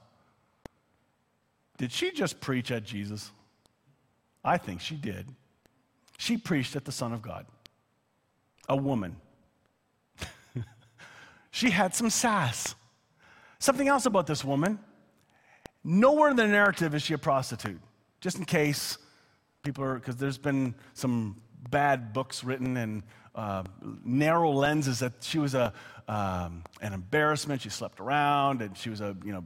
Did 1.78 1.92
she 1.92 2.12
just 2.12 2.40
preach 2.40 2.70
at 2.72 2.84
Jesus? 2.84 3.32
I 4.44 4.58
think 4.58 4.80
she 4.80 4.96
did. 4.96 5.28
She 6.18 6.38
preached 6.38 6.76
at 6.76 6.86
the 6.86 6.92
Son 6.92 7.12
of 7.12 7.22
God, 7.22 7.46
a 8.68 8.76
woman. 8.76 9.16
she 11.52 11.72
had 11.72 11.96
some 11.96 12.10
sass. 12.10 12.76
Something 13.58 13.88
else 13.88 14.06
about 14.06 14.28
this 14.28 14.44
woman 14.44 14.80
nowhere 15.84 16.30
in 16.30 16.36
the 16.36 16.48
narrative 16.48 16.94
is 16.94 17.02
she 17.02 17.14
a 17.14 17.18
prostitute, 17.18 17.80
just 18.22 18.38
in 18.38 18.46
case 18.46 18.98
people 19.64 19.84
are, 19.84 19.96
because 19.96 20.16
there's 20.18 20.38
been 20.38 20.74
some 20.94 21.42
bad 21.70 22.14
books 22.14 22.44
written 22.44 22.78
and 22.78 23.04
uh, 23.36 23.64
narrow 24.04 24.52
lenses 24.52 25.00
that 25.00 25.14
she 25.22 25.40
was 25.40 25.54
a, 25.54 25.74
um, 26.08 26.64
an 26.82 26.94
embarrassment. 26.94 27.62
She 27.62 27.70
slept 27.70 28.00
around 28.00 28.62
and 28.62 28.78
she 28.78 28.90
was 28.90 29.02
a, 29.02 29.16
you 29.24 29.32
know, 29.32 29.44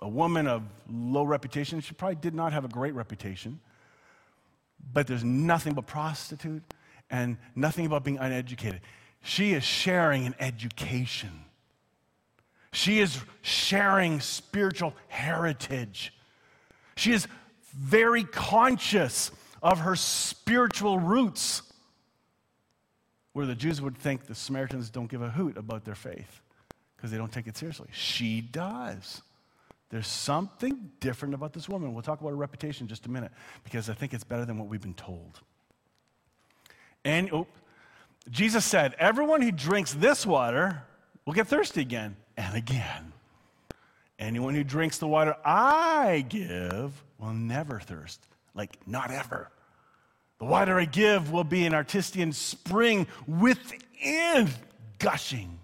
a 0.00 0.08
woman 0.08 0.46
of 0.46 0.62
low 0.88 1.24
reputation. 1.24 1.80
She 1.80 1.94
probably 1.94 2.16
did 2.16 2.34
not 2.34 2.52
have 2.52 2.64
a 2.64 2.68
great 2.68 2.94
reputation. 2.94 3.60
But 4.92 5.06
there's 5.06 5.24
nothing 5.24 5.74
but 5.74 5.86
prostitute 5.86 6.62
and 7.10 7.38
nothing 7.54 7.86
about 7.86 8.04
being 8.04 8.18
uneducated. 8.18 8.82
She 9.22 9.54
is 9.54 9.64
sharing 9.64 10.26
an 10.26 10.34
education. 10.38 11.30
She 12.72 13.00
is 13.00 13.18
sharing 13.40 14.20
spiritual 14.20 14.94
heritage. 15.08 16.12
She 16.96 17.12
is 17.12 17.26
very 17.72 18.24
conscious 18.24 19.30
of 19.64 19.80
her 19.80 19.96
spiritual 19.96 20.98
roots, 20.98 21.62
where 23.32 23.46
the 23.46 23.54
Jews 23.54 23.80
would 23.80 23.96
think 23.96 24.26
the 24.26 24.34
Samaritans 24.34 24.90
don't 24.90 25.08
give 25.08 25.22
a 25.22 25.30
hoot 25.30 25.56
about 25.56 25.86
their 25.86 25.94
faith 25.94 26.42
because 26.96 27.10
they 27.10 27.16
don't 27.16 27.32
take 27.32 27.46
it 27.46 27.56
seriously. 27.56 27.88
She 27.90 28.42
does. 28.42 29.22
There's 29.88 30.06
something 30.06 30.90
different 31.00 31.34
about 31.34 31.54
this 31.54 31.68
woman. 31.68 31.94
We'll 31.94 32.02
talk 32.02 32.20
about 32.20 32.30
her 32.30 32.36
reputation 32.36 32.84
in 32.84 32.88
just 32.88 33.06
a 33.06 33.10
minute 33.10 33.32
because 33.64 33.88
I 33.88 33.94
think 33.94 34.12
it's 34.12 34.22
better 34.22 34.44
than 34.44 34.58
what 34.58 34.68
we've 34.68 34.82
been 34.82 34.94
told. 34.94 35.40
And 37.04 37.32
oh, 37.32 37.46
Jesus 38.30 38.64
said, 38.64 38.94
Everyone 38.98 39.40
who 39.40 39.50
drinks 39.50 39.94
this 39.94 40.26
water 40.26 40.82
will 41.24 41.32
get 41.32 41.48
thirsty 41.48 41.80
again 41.80 42.16
and 42.36 42.54
again. 42.54 43.12
Anyone 44.18 44.54
who 44.54 44.64
drinks 44.64 44.98
the 44.98 45.08
water 45.08 45.36
I 45.44 46.24
give 46.28 47.02
will 47.18 47.32
never 47.32 47.80
thirst. 47.80 48.20
Like, 48.54 48.78
not 48.86 49.10
ever. 49.10 49.50
The 50.38 50.44
water 50.44 50.78
I 50.78 50.84
give 50.84 51.30
will 51.30 51.44
be 51.44 51.64
an 51.66 51.74
artesian 51.74 52.32
spring 52.32 53.06
within 53.26 54.48
gushing 54.98 55.58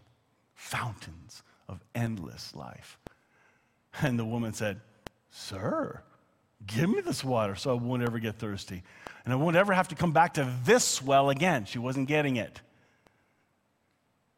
fountains 0.54 1.42
of 1.68 1.80
endless 1.94 2.54
life. 2.54 2.98
And 4.00 4.18
the 4.18 4.24
woman 4.24 4.52
said, 4.52 4.80
Sir, 5.30 6.02
give 6.66 6.88
me 6.88 7.00
this 7.00 7.24
water 7.24 7.54
so 7.54 7.70
I 7.70 7.74
won't 7.74 8.02
ever 8.02 8.18
get 8.18 8.38
thirsty. 8.38 8.82
And 9.24 9.32
I 9.32 9.36
won't 9.36 9.56
ever 9.56 9.72
have 9.72 9.88
to 9.88 9.94
come 9.94 10.12
back 10.12 10.34
to 10.34 10.50
this 10.64 11.02
well 11.02 11.30
again. 11.30 11.64
She 11.64 11.78
wasn't 11.78 12.08
getting 12.08 12.36
it. 12.36 12.60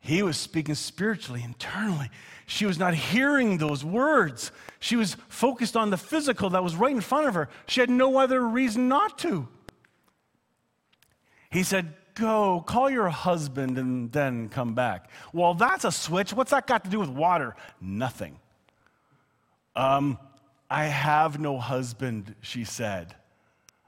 He 0.00 0.22
was 0.22 0.36
speaking 0.36 0.74
spiritually, 0.74 1.42
internally. 1.44 2.10
She 2.46 2.66
was 2.66 2.78
not 2.78 2.94
hearing 2.94 3.58
those 3.58 3.84
words. 3.84 4.50
She 4.80 4.96
was 4.96 5.16
focused 5.28 5.76
on 5.76 5.90
the 5.90 5.96
physical 5.96 6.50
that 6.50 6.64
was 6.64 6.74
right 6.74 6.90
in 6.92 7.00
front 7.00 7.28
of 7.28 7.34
her. 7.34 7.48
She 7.66 7.80
had 7.80 7.88
no 7.88 8.18
other 8.18 8.40
reason 8.40 8.88
not 8.88 9.16
to. 9.20 9.46
He 11.52 11.62
said, 11.62 11.94
Go, 12.14 12.62
call 12.66 12.90
your 12.90 13.08
husband 13.08 13.78
and 13.78 14.12
then 14.12 14.48
come 14.50 14.74
back. 14.74 15.08
Well, 15.32 15.54
that's 15.54 15.84
a 15.84 15.92
switch. 15.92 16.34
What's 16.34 16.50
that 16.50 16.66
got 16.66 16.84
to 16.84 16.90
do 16.90 17.00
with 17.00 17.08
water? 17.08 17.56
Nothing. 17.80 18.38
Um, 19.74 20.18
I 20.70 20.84
have 20.84 21.38
no 21.38 21.58
husband, 21.58 22.34
she 22.42 22.64
said. 22.64 23.14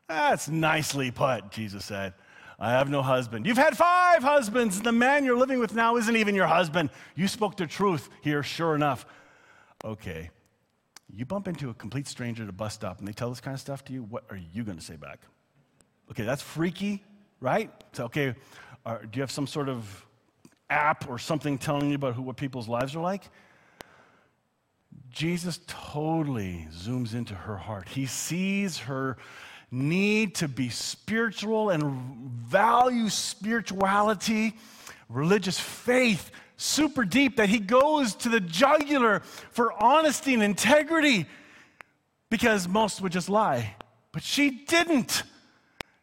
That's 0.08 0.48
nicely 0.48 1.10
put, 1.10 1.50
Jesus 1.50 1.84
said. 1.84 2.14
I 2.58 2.70
have 2.70 2.88
no 2.88 3.02
husband. 3.02 3.46
You've 3.46 3.58
had 3.58 3.76
five 3.76 4.22
husbands. 4.22 4.80
The 4.80 4.92
man 4.92 5.24
you're 5.24 5.36
living 5.36 5.58
with 5.58 5.74
now 5.74 5.96
isn't 5.96 6.16
even 6.16 6.34
your 6.34 6.46
husband. 6.46 6.88
You 7.14 7.28
spoke 7.28 7.56
the 7.56 7.66
truth 7.66 8.08
here, 8.22 8.42
sure 8.42 8.74
enough. 8.74 9.04
Okay. 9.84 10.30
You 11.12 11.26
bump 11.26 11.46
into 11.46 11.68
a 11.68 11.74
complete 11.74 12.08
stranger 12.08 12.42
at 12.44 12.48
a 12.48 12.52
bus 12.52 12.74
stop 12.74 13.00
and 13.00 13.08
they 13.08 13.12
tell 13.12 13.28
this 13.28 13.40
kind 13.40 13.54
of 13.54 13.60
stuff 13.60 13.84
to 13.86 13.92
you, 13.92 14.02
what 14.02 14.24
are 14.30 14.38
you 14.54 14.64
going 14.64 14.78
to 14.78 14.84
say 14.84 14.96
back? 14.96 15.20
Okay, 16.10 16.24
that's 16.24 16.42
freaky, 16.42 17.02
right? 17.40 17.70
So, 17.92 18.04
okay, 18.04 18.34
uh, 18.86 18.98
do 18.98 19.08
you 19.14 19.22
have 19.22 19.30
some 19.30 19.46
sort 19.46 19.68
of 19.68 20.06
app 20.70 21.08
or 21.08 21.18
something 21.18 21.58
telling 21.58 21.90
you 21.90 21.96
about 21.96 22.14
who, 22.14 22.22
what 22.22 22.36
people's 22.36 22.68
lives 22.68 22.94
are 22.94 23.02
like? 23.02 23.24
Jesus 25.10 25.60
totally 25.66 26.66
zooms 26.72 27.14
into 27.14 27.34
her 27.34 27.56
heart. 27.56 27.88
He 27.88 28.06
sees 28.06 28.78
her 28.78 29.16
need 29.70 30.34
to 30.36 30.48
be 30.48 30.68
spiritual 30.68 31.70
and 31.70 31.84
value 32.46 33.08
spirituality, 33.08 34.54
religious 35.08 35.58
faith 35.58 36.30
super 36.56 37.04
deep 37.04 37.36
that 37.36 37.48
he 37.48 37.58
goes 37.58 38.14
to 38.14 38.28
the 38.28 38.40
jugular 38.40 39.20
for 39.50 39.72
honesty 39.82 40.34
and 40.34 40.42
integrity 40.42 41.26
because 42.30 42.68
most 42.68 43.00
would 43.00 43.12
just 43.12 43.28
lie. 43.28 43.74
But 44.12 44.22
she 44.22 44.50
didn't. 44.50 45.24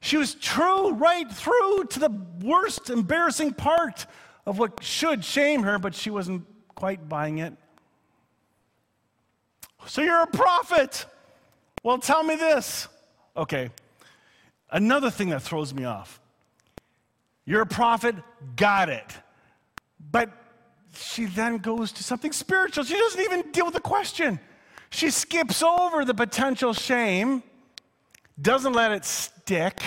She 0.02 0.18
was 0.18 0.34
true 0.36 0.94
right 0.94 1.32
through 1.32 1.86
to 1.92 2.00
the 2.00 2.10
worst 2.42 2.90
embarrassing 2.90 3.54
part 3.54 4.08
of 4.46 4.58
what 4.58 4.84
should 4.84 5.24
shame 5.24 5.62
her, 5.64 5.78
but 5.78 5.94
she 5.94 6.10
wasn't 6.10 6.46
quite 6.76 7.08
buying 7.08 7.38
it. 7.38 7.54
So 9.86 10.02
you're 10.02 10.24
a 10.24 10.28
prophet. 10.28 11.06
Well, 11.84 12.00
tell 12.00 12.24
me 12.24 12.36
this. 12.36 12.88
Okay. 13.38 13.70
Another 14.72 15.12
thing 15.12 15.30
that 15.30 15.44
throws 15.44 15.74
me 15.74 15.86
off. 15.86 16.20
You're 17.46 17.62
a 17.62 17.68
prophet, 17.68 18.16
got 18.56 18.90
it. 18.90 19.06
But 20.12 20.32
she 20.96 21.26
then 21.26 21.58
goes 21.58 21.92
to 21.94 22.04
something 22.04 22.32
spiritual. 22.32 22.84
She 22.86 22.98
doesn't 22.98 23.22
even 23.22 23.52
deal 23.52 23.66
with 23.66 23.76
the 23.76 23.80
question. 23.80 24.40
She 24.90 25.12
skips 25.12 25.62
over 25.62 26.04
the 26.06 26.14
potential 26.14 26.74
shame, 26.74 27.44
doesn't 28.42 28.74
let 28.74 28.92
it 28.92 29.06
stick, 29.52 29.84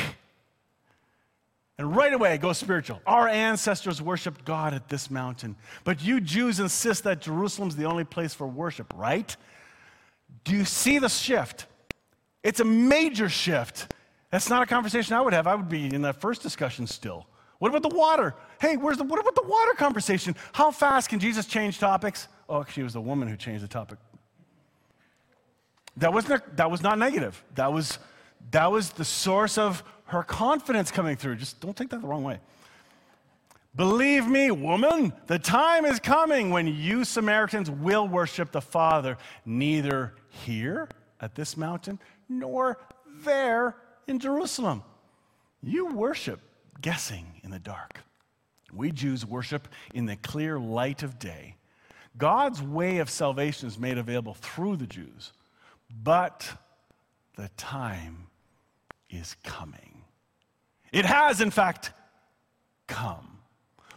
and 1.79 1.97
right 1.97 2.13
away 2.13 2.37
goes 2.37 2.59
spiritual. 2.59 3.01
Our 3.07 3.29
ancestors 3.29 4.03
worshiped 4.03 4.45
God 4.45 4.75
at 4.75 4.91
this 4.91 5.11
mountain, 5.11 5.57
but 5.85 6.05
you 6.05 6.21
Jews 6.21 6.61
insist 6.61 7.05
that 7.05 7.23
Jerusalem's 7.23 7.75
the 7.75 7.87
only 7.87 8.05
place 8.05 8.35
for 8.35 8.47
worship, 8.47 8.93
right? 8.95 9.35
Do 10.45 10.55
you 10.55 10.67
see 10.67 10.99
the 10.99 11.09
shift? 11.09 11.65
It's 12.43 12.61
a 12.61 12.65
major 12.65 13.31
shift. 13.31 13.95
That's 14.31 14.51
not 14.51 14.63
a 14.63 14.67
conversation 14.67 15.15
I 15.15 15.23
would 15.23 15.33
have. 15.33 15.47
I 15.47 15.55
would 15.55 15.71
be 15.71 15.87
in 15.95 16.03
that 16.03 16.21
first 16.21 16.43
discussion 16.43 16.87
still. 16.87 17.27
What 17.59 17.71
about 17.75 17.89
the 17.89 17.97
water? 17.97 18.35
Hey, 18.61 18.77
where's 18.77 18.99
the, 18.99 19.05
what 19.05 19.19
about 19.19 19.35
the 19.35 19.49
water 19.49 19.73
conversation? 19.73 20.37
How 20.53 20.73
fast 20.73 21.09
can 21.09 21.21
Jesus 21.21 21.47
change 21.47 21.79
topics? 21.79 22.29
Oh, 22.51 22.61
it 22.61 22.83
was 22.83 22.93
the 22.93 23.01
woman 23.01 23.29
who 23.29 23.37
changed 23.37 23.65
the 23.65 23.69
topic. 23.69 23.97
That, 25.97 26.13
wasn't, 26.13 26.55
that 26.59 26.71
was 26.71 26.83
not 26.83 26.99
negative. 26.99 27.43
That 27.55 27.73
was, 27.73 27.99
that 28.51 28.71
was 28.71 28.91
the 28.91 29.05
source 29.05 29.59
of 29.59 29.83
her 30.07 30.23
confidence 30.23 30.91
coming 30.91 31.17
through. 31.17 31.37
Just 31.37 31.61
don't 31.61 31.77
take 31.77 31.89
that 31.91 32.01
the 32.01 32.07
wrong 32.07 32.25
way. 32.25 32.39
Believe 33.77 34.29
me, 34.29 34.53
woman, 34.53 35.13
the 35.27 35.39
time 35.39 35.85
is 35.85 35.99
coming 35.99 36.51
when 36.51 36.69
you 36.69 37.05
Samaritans 37.05 37.69
will 37.69 38.07
worship 38.07 38.53
the 38.53 38.61
Father, 38.61 39.19
neither 39.45 40.15
here 40.29 40.89
at 41.21 41.35
this 41.35 41.57
mountain 41.57 41.99
nor 42.29 42.79
there 43.25 43.77
in 44.07 44.21
Jerusalem. 44.21 44.85
You 45.61 45.87
worship 45.87 46.41
guessing 46.81 47.27
in 47.43 47.51
the 47.51 47.59
dark. 47.59 48.01
We 48.73 48.93
Jews 48.93 49.27
worship 49.27 49.67
in 49.93 50.07
the 50.07 50.17
clear 50.17 50.59
light 50.59 51.03
of 51.03 51.19
day. 51.19 51.57
God's 52.17 52.63
way 52.63 52.99
of 52.99 53.11
salvation 53.11 53.67
is 53.67 53.79
made 53.79 53.99
available 53.99 54.35
through 54.35 54.77
the 54.77 54.87
Jews, 54.87 55.33
but 55.91 56.49
the 57.37 57.51
time 57.57 58.29
is 59.11 59.37
coming. 59.45 60.03
It 60.93 61.05
has, 61.05 61.41
in 61.41 61.51
fact, 61.51 61.93
come. 62.87 63.39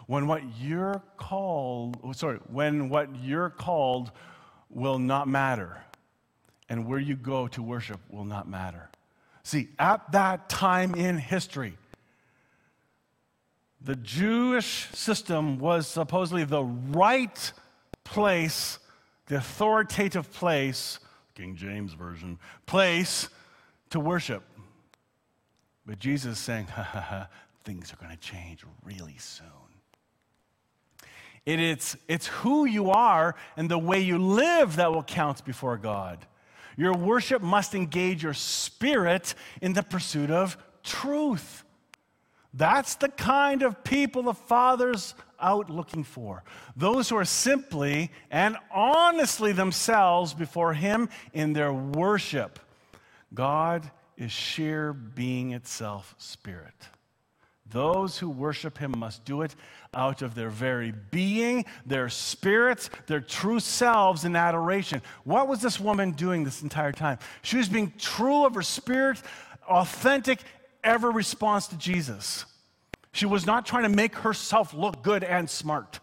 When 0.07 0.27
what 0.27 0.41
you're 0.59 1.01
called, 1.17 1.97
oh, 2.03 2.13
sorry, 2.13 2.39
when 2.49 2.89
what 2.89 3.09
you're 3.21 3.49
called 3.49 4.11
will 4.69 4.99
not 4.99 5.27
matter, 5.27 5.83
and 6.69 6.85
where 6.85 6.99
you 6.99 7.15
go 7.15 7.47
to 7.49 7.61
worship 7.61 7.99
will 8.09 8.25
not 8.25 8.47
matter. 8.47 8.89
See, 9.43 9.69
at 9.79 10.11
that 10.11 10.49
time 10.49 10.95
in 10.95 11.17
history, 11.17 11.77
the 13.81 13.95
Jewish 13.95 14.89
system 14.91 15.59
was 15.59 15.87
supposedly 15.87 16.43
the 16.43 16.63
right 16.63 17.53
place, 18.03 18.79
the 19.27 19.37
authoritative 19.37 20.31
place, 20.31 20.99
King 21.35 21.55
James 21.55 21.93
Version, 21.93 22.39
place 22.65 23.29
to 23.91 23.99
worship. 23.99 24.43
But 25.87 25.99
Jesus 25.99 26.33
is 26.33 26.39
saying, 26.39 26.67
ha, 26.67 26.83
ha, 26.83 26.99
ha, 26.99 27.27
things 27.63 27.93
are 27.93 27.95
going 27.95 28.11
to 28.11 28.17
change 28.17 28.63
really 28.83 29.15
soon. 29.17 29.47
It, 31.45 31.61
it's, 31.61 31.95
it's 32.09 32.27
who 32.27 32.65
you 32.65 32.91
are 32.91 33.35
and 33.55 33.71
the 33.71 33.79
way 33.79 34.01
you 34.01 34.17
live 34.17 34.75
that 34.75 34.91
will 34.91 35.03
count 35.03 35.45
before 35.45 35.77
God. 35.77 36.25
Your 36.75 36.93
worship 36.93 37.41
must 37.41 37.73
engage 37.73 38.21
your 38.21 38.33
spirit 38.33 39.33
in 39.61 39.71
the 39.71 39.81
pursuit 39.81 40.29
of 40.29 40.57
truth. 40.83 41.63
That's 42.53 42.95
the 42.95 43.09
kind 43.09 43.63
of 43.63 43.85
people 43.85 44.23
the 44.23 44.33
Father's 44.33 45.15
out 45.39 45.69
looking 45.69 46.03
for. 46.03 46.43
Those 46.75 47.07
who 47.07 47.15
are 47.15 47.25
simply 47.25 48.11
and 48.29 48.57
honestly 48.73 49.53
themselves 49.53 50.33
before 50.33 50.73
Him 50.73 51.07
in 51.33 51.53
their 51.53 51.71
worship. 51.71 52.59
God 53.33 53.89
is 54.17 54.31
sheer 54.31 54.93
being 54.93 55.53
itself 55.53 56.15
spirit. 56.17 56.73
Those 57.69 58.17
who 58.17 58.29
worship 58.29 58.77
him 58.77 58.93
must 58.97 59.25
do 59.25 59.41
it 59.41 59.53
out 59.93 60.21
of 60.21 60.35
their 60.35 60.49
very 60.49 60.93
being, 61.11 61.65
their 61.85 62.07
spirits, 62.07 62.89
their 63.07 63.19
true 63.19 63.59
selves 63.59 64.23
in 64.23 64.35
adoration. 64.35 65.01
What 65.25 65.47
was 65.47 65.61
this 65.61 65.79
woman 65.79 66.11
doing 66.11 66.43
this 66.43 66.61
entire 66.61 66.93
time? 66.93 67.19
She 67.41 67.57
was 67.57 67.67
being 67.67 67.91
true 67.97 68.45
of 68.45 68.55
her 68.55 68.61
spirit, 68.61 69.21
authentic, 69.67 70.39
ever 70.83 71.11
response 71.11 71.67
to 71.67 71.77
Jesus. 71.77 72.45
She 73.11 73.25
was 73.25 73.45
not 73.45 73.65
trying 73.65 73.83
to 73.83 73.89
make 73.89 74.15
herself 74.15 74.73
look 74.73 75.03
good 75.03 75.23
and 75.23 75.49
smart. 75.49 75.99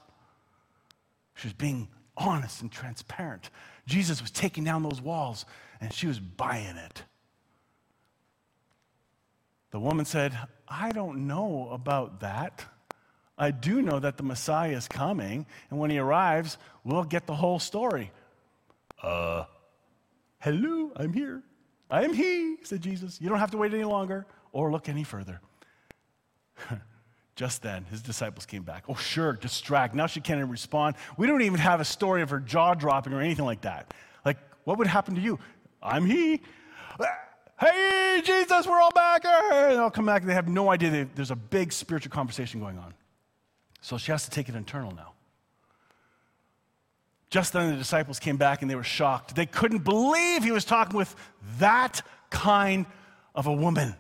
She 1.37 1.46
was 1.46 1.55
being 1.55 1.88
honest 2.16 2.61
and 2.61 2.70
transparent. 2.70 3.50
Jesus 3.87 4.20
was 4.20 4.31
taking 4.31 4.64
down 4.64 4.83
those 4.83 5.00
walls, 5.00 5.46
and 5.81 5.92
she 5.92 6.07
was 6.07 6.18
buying 6.18 6.77
it. 6.77 7.03
The 9.75 9.81
woman 9.81 10.05
said, 10.05 10.39
I 10.69 10.93
don't 10.93 11.27
know 11.27 11.69
about 11.73 12.21
that. 12.21 12.65
I 13.37 13.51
do 13.51 13.83
know 13.83 13.99
that 13.99 14.17
the 14.17 14.23
Messiah 14.23 14.71
is 14.71 14.87
coming, 14.87 15.47
and 15.69 15.81
when 15.81 15.91
he 15.91 15.99
arrives, 15.99 16.59
we'll 16.85 17.03
get 17.03 17.27
the 17.27 17.35
whole 17.35 17.59
story. 17.59 18.13
Uh, 19.03 19.47
hello, 20.39 20.93
I'm 20.95 21.13
here. 21.13 21.43
I 21.91 22.05
am 22.05 22.13
he, 22.13 22.59
said 22.63 22.83
Jesus. 22.83 23.21
You 23.21 23.29
don't 23.29 23.41
have 23.41 23.51
to 23.51 23.57
wait 23.57 23.75
any 23.75 23.83
longer 23.83 24.27
or 24.53 24.71
look 24.71 24.89
any 24.89 25.03
further. 25.03 25.41
Just 27.35 27.61
then, 27.61 27.85
his 27.91 28.01
disciples 28.01 28.47
came 28.47 28.63
back. 28.63 28.85
Oh, 28.89 28.95
sure, 28.95 29.33
distract. 29.33 29.93
Now 29.97 30.07
she 30.07 30.21
can't 30.21 30.39
even 30.39 30.51
respond. 30.51 30.95
We 31.17 31.27
don't 31.27 31.43
even 31.43 31.59
have 31.59 31.81
a 31.81 31.85
story 31.85 32.23
of 32.23 32.31
her 32.31 32.39
jaw 32.39 32.75
dropping 32.75 33.13
or 33.13 33.21
anything 33.21 33.45
like 33.45 33.63
that. 33.63 33.93
Like, 34.25 34.39
what 34.63 34.79
would 34.79 34.87
happen 34.87 35.17
to 35.17 35.21
you? 35.21 35.41
I'm 35.83 36.07
he 36.07 36.43
hey, 37.59 38.23
Jesus, 38.25 38.67
we're 38.67 38.81
all 38.81 38.90
back. 38.90 39.25
And 39.25 39.79
they'll 39.79 39.90
come 39.90 40.07
back 40.07 40.23
and 40.23 40.31
they 40.31 40.35
have 40.35 40.49
no 40.49 40.71
idea 40.71 40.90
they, 40.90 41.03
there's 41.14 41.31
a 41.31 41.37
big 41.37 41.73
spiritual 41.73 42.12
conversation 42.12 42.61
going 42.61 42.79
on. 42.79 42.95
So 43.81 43.99
she 43.99 44.12
has 44.12 44.25
to 44.25 44.31
take 44.31 44.49
it 44.49 44.55
internal 44.55 44.93
now. 44.95 45.12
Just 47.31 47.53
then 47.53 47.71
the 47.71 47.77
disciples 47.77 48.19
came 48.19 48.37
back 48.37 48.62
and 48.62 48.71
they 48.71 48.77
were 48.77 48.85
shocked. 48.85 49.35
They 49.35 49.47
couldn't 49.47 49.85
believe 49.85 50.45
he 50.45 50.53
was 50.53 50.64
talking 50.64 50.97
with 50.97 51.14
that 51.59 52.03
kind 52.31 52.87
of 53.35 53.47
a 53.47 53.53
woman. 53.53 53.97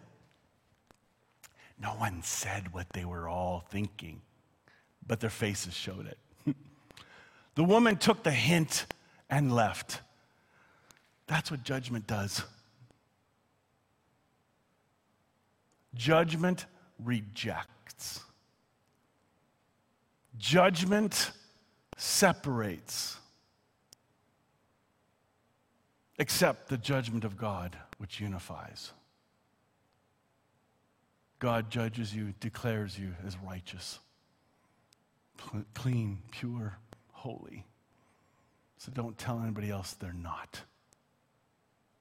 No 1.80 1.90
one 1.90 2.22
said 2.22 2.72
what 2.72 2.88
they 2.90 3.04
were 3.04 3.28
all 3.28 3.64
thinking, 3.68 4.22
but 5.06 5.20
their 5.20 5.30
faces 5.30 5.74
showed 5.74 6.06
it. 6.06 6.18
the 7.56 7.64
woman 7.64 7.96
took 7.96 8.22
the 8.22 8.30
hint 8.30 8.86
and 9.28 9.52
left. 9.52 10.00
That's 11.26 11.50
what 11.50 11.64
judgment 11.64 12.06
does. 12.06 12.42
Judgment 15.94 16.66
rejects. 16.98 18.20
Judgment 20.36 21.30
separates. 21.96 23.16
Except 26.18 26.68
the 26.68 26.78
judgment 26.78 27.24
of 27.24 27.36
God, 27.36 27.76
which 27.98 28.20
unifies. 28.20 28.92
God 31.38 31.70
judges 31.70 32.14
you, 32.14 32.32
declares 32.40 32.98
you 32.98 33.14
as 33.26 33.36
righteous, 33.36 33.98
clean, 35.74 36.22
pure, 36.30 36.78
holy. 37.12 37.66
So 38.78 38.92
don't 38.92 39.18
tell 39.18 39.40
anybody 39.40 39.70
else 39.70 39.92
they're 39.94 40.12
not, 40.12 40.60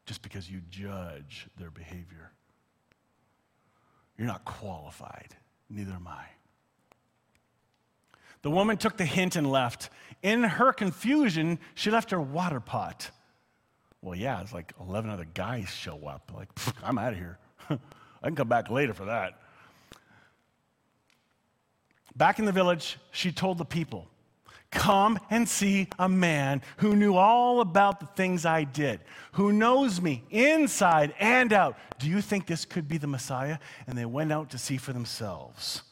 just 0.05 0.21
because 0.21 0.49
you 0.49 0.61
judge 0.69 1.47
their 1.57 1.71
behavior. 1.71 2.31
You're 4.17 4.27
not 4.27 4.45
qualified, 4.45 5.35
neither 5.69 5.93
am 5.93 6.07
I. 6.07 6.25
The 8.43 8.51
woman 8.51 8.77
took 8.77 8.97
the 8.97 9.05
hint 9.05 9.35
and 9.35 9.49
left. 9.49 9.89
In 10.21 10.43
her 10.43 10.73
confusion, 10.73 11.59
she 11.75 11.89
left 11.89 12.11
her 12.11 12.21
water 12.21 12.59
pot. 12.59 13.09
Well, 14.01 14.15
yeah, 14.15 14.41
it's 14.41 14.53
like 14.53 14.73
11 14.79 15.09
other 15.09 15.25
guys 15.33 15.69
show 15.69 16.05
up. 16.07 16.31
Like, 16.35 16.49
I'm 16.83 16.97
out 16.97 17.13
of 17.13 17.19
here. 17.19 17.39
I 17.69 18.27
can 18.27 18.35
come 18.35 18.49
back 18.49 18.69
later 18.69 18.93
for 18.93 19.05
that. 19.05 19.39
Back 22.15 22.37
in 22.37 22.45
the 22.45 22.51
village, 22.51 22.99
she 23.11 23.31
told 23.31 23.57
the 23.57 23.65
people, 23.65 24.07
Come 24.73 25.19
and 25.29 25.47
see 25.47 25.87
a 25.99 26.09
man 26.09 26.63
who 26.77 26.95
knew 26.95 27.15
all 27.15 27.61
about 27.61 27.99
the 27.99 28.07
things 28.07 28.43
I 28.43 28.63
did, 28.63 29.01
who 29.33 29.53
knows 29.53 30.01
me 30.01 30.23
inside 30.31 31.13
and 31.19 31.53
out. 31.53 31.77
Do 31.99 32.09
you 32.09 32.21
think 32.21 32.47
this 32.47 32.65
could 32.65 32.87
be 32.87 32.97
the 32.97 33.07
Messiah? 33.07 33.59
And 33.85 33.97
they 33.97 34.05
went 34.05 34.31
out 34.31 34.49
to 34.49 34.57
see 34.57 34.77
for 34.77 34.91
themselves. 34.91 35.83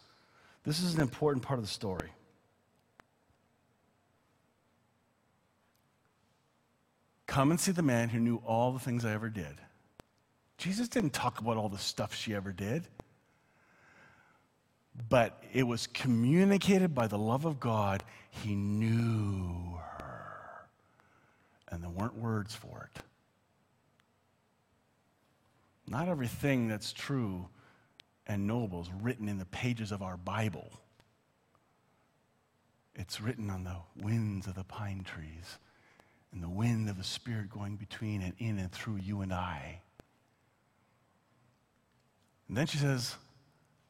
This 0.64 0.82
is 0.82 0.96
an 0.96 1.02
important 1.02 1.46
part 1.46 1.60
of 1.60 1.66
the 1.66 1.72
story. 1.72 2.10
Come 7.28 7.52
and 7.52 7.60
see 7.60 7.72
the 7.72 7.84
man 7.84 8.10
who 8.10 8.20
knew 8.20 8.38
all 8.38 8.74
the 8.74 8.80
things 8.80 9.06
I 9.06 9.14
ever 9.14 9.30
did. 9.30 9.62
Jesus 10.58 10.90
didn't 10.90 11.14
talk 11.14 11.40
about 11.40 11.56
all 11.56 11.70
the 11.70 11.78
stuff 11.78 12.14
she 12.16 12.36
ever 12.36 12.52
did, 12.52 12.88
but 15.10 15.44
it 15.54 15.64
was 15.64 15.88
communicated 15.88 16.94
by 16.94 17.08
the 17.08 17.18
love 17.18 17.46
of 17.46 17.60
God. 17.60 18.04
He 18.30 18.56
knew 18.56 19.80
her, 19.98 20.68
and 21.70 21.84
there 21.84 21.90
weren't 21.90 22.18
words 22.18 22.56
for 22.56 22.90
it. 22.94 23.04
Not 25.88 26.08
everything 26.08 26.68
that's 26.68 26.94
true 26.94 27.48
and 28.28 28.48
noble 28.48 28.82
is 28.82 28.90
written 29.02 29.28
in 29.28 29.38
the 29.38 29.46
pages 29.46 29.92
of 29.92 30.02
our 30.02 30.16
Bible. 30.16 30.72
It's 32.96 33.20
written 33.20 33.50
on 33.50 33.64
the 33.64 33.78
winds 34.02 34.48
of 34.48 34.56
the 34.56 34.64
pine 34.64 35.04
trees 35.04 35.58
and 36.32 36.42
the 36.42 36.50
wind 36.50 36.90
of 36.90 36.98
the 36.98 37.04
Spirit 37.04 37.50
going 37.50 37.76
between 37.76 38.22
and 38.22 38.34
in 38.38 38.58
and 38.58 38.72
through 38.72 38.98
you 38.98 39.22
and 39.22 39.34
I. 39.34 39.82
And 42.48 42.56
then 42.56 42.68
she 42.68 42.78
says, 42.78 43.16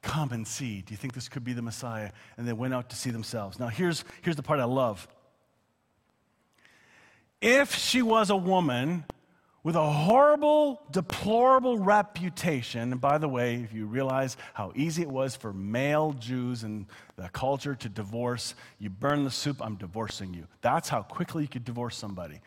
Come 0.02 0.32
and 0.32 0.48
see. 0.48 0.82
Do 0.82 0.92
you 0.92 0.98
think 0.98 1.14
this 1.14 1.30
could 1.30 1.44
be 1.44 1.54
the 1.54 1.62
Messiah? 1.62 2.12
And 2.38 2.48
they 2.48 2.54
went 2.54 2.74
out 2.74 2.90
to 2.90 2.96
see 2.96 3.12
themselves. 3.12 3.60
Now, 3.60 3.68
here's, 3.68 4.04
here's 4.22 4.36
the 4.36 4.44
part 4.44 4.60
I 4.60 4.66
love. 4.66 5.08
If 7.40 7.76
she 7.76 8.02
was 8.02 8.30
a 8.30 8.36
woman 8.36 9.06
with 9.64 9.76
a 9.76 9.92
horrible, 9.92 10.82
deplorable 10.90 11.78
reputation. 11.78 12.92
And 12.92 13.00
by 13.00 13.18
the 13.18 13.30
way, 13.30 13.56
if 13.56 13.74
you 13.74 13.86
realize 13.86 14.38
how 14.54 14.72
easy 14.76 15.04
it 15.04 15.10
was 15.10 15.36
for 15.36 15.54
male 15.54 16.14
Jews 16.14 16.64
and 16.64 16.88
the 17.16 17.30
culture 17.30 17.76
to 17.76 17.90
divorce, 17.90 18.56
you 18.80 18.90
burn 18.90 19.24
the 19.24 19.32
soup, 19.32 19.58
I'm 19.62 19.76
divorcing 19.76 20.34
you. 20.34 20.48
That's 20.62 20.90
how 20.90 21.04
quickly 21.04 21.44
you 21.44 21.50
could 21.50 21.66
divorce 21.66 21.96
somebody. 21.96 22.42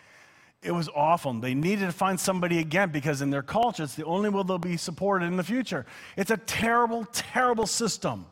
It 0.65 0.73
was 0.73 0.89
awful. 0.95 1.35
They 1.35 1.55
needed 1.55 1.85
to 1.85 1.93
find 1.93 2.19
somebody 2.19 2.59
again 2.59 2.89
because 2.89 3.21
in 3.21 3.29
their 3.29 3.43
culture, 3.43 3.83
it's 3.83 3.95
the 3.95 4.05
only 4.07 4.31
way 4.31 4.43
they'll 4.47 4.59
be 4.59 4.79
supported 4.79 5.27
in 5.27 5.37
the 5.37 5.45
future. 5.45 5.85
It's 6.17 6.31
a 6.31 6.39
terrible, 6.39 7.05
terrible 7.13 7.67
system. 7.67 8.25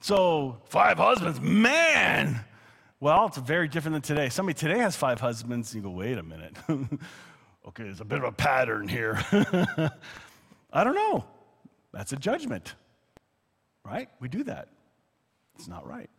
So, 0.00 0.60
five 0.66 0.98
husbands, 0.98 1.40
man, 1.40 2.44
well, 2.98 3.26
it's 3.26 3.38
very 3.38 3.68
different 3.68 3.94
than 3.94 4.02
today. 4.02 4.28
Somebody 4.28 4.58
today 4.58 4.78
has 4.78 4.96
five 4.96 5.20
husbands, 5.20 5.72
and 5.72 5.82
you 5.82 5.88
go, 5.88 5.94
wait 5.94 6.18
a 6.18 6.22
minute. 6.22 6.56
okay, 7.68 7.84
there's 7.84 8.00
a 8.00 8.04
bit 8.04 8.18
of 8.18 8.24
a 8.24 8.32
pattern 8.32 8.88
here. 8.88 9.22
I 10.72 10.84
don't 10.84 10.96
know. 10.96 11.24
That's 11.92 12.12
a 12.12 12.16
judgment, 12.16 12.74
right? 13.84 14.08
We 14.18 14.28
do 14.28 14.42
that. 14.44 14.68
It's 15.56 15.68
not 15.68 15.86
right. 15.86 16.10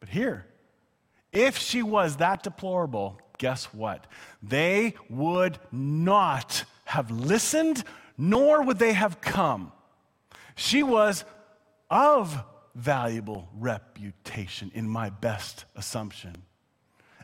But 0.00 0.08
here, 0.08 0.46
if 1.32 1.58
she 1.58 1.82
was 1.82 2.16
that 2.16 2.42
deplorable, 2.42 3.20
guess 3.38 3.66
what? 3.66 4.06
They 4.42 4.94
would 5.10 5.58
not 5.70 6.64
have 6.84 7.10
listened, 7.10 7.84
nor 8.16 8.62
would 8.62 8.78
they 8.78 8.92
have 8.92 9.20
come. 9.20 9.72
She 10.54 10.82
was 10.82 11.24
of 11.90 12.38
valuable 12.74 13.48
reputation, 13.58 14.70
in 14.74 14.88
my 14.88 15.10
best 15.10 15.64
assumption. 15.74 16.34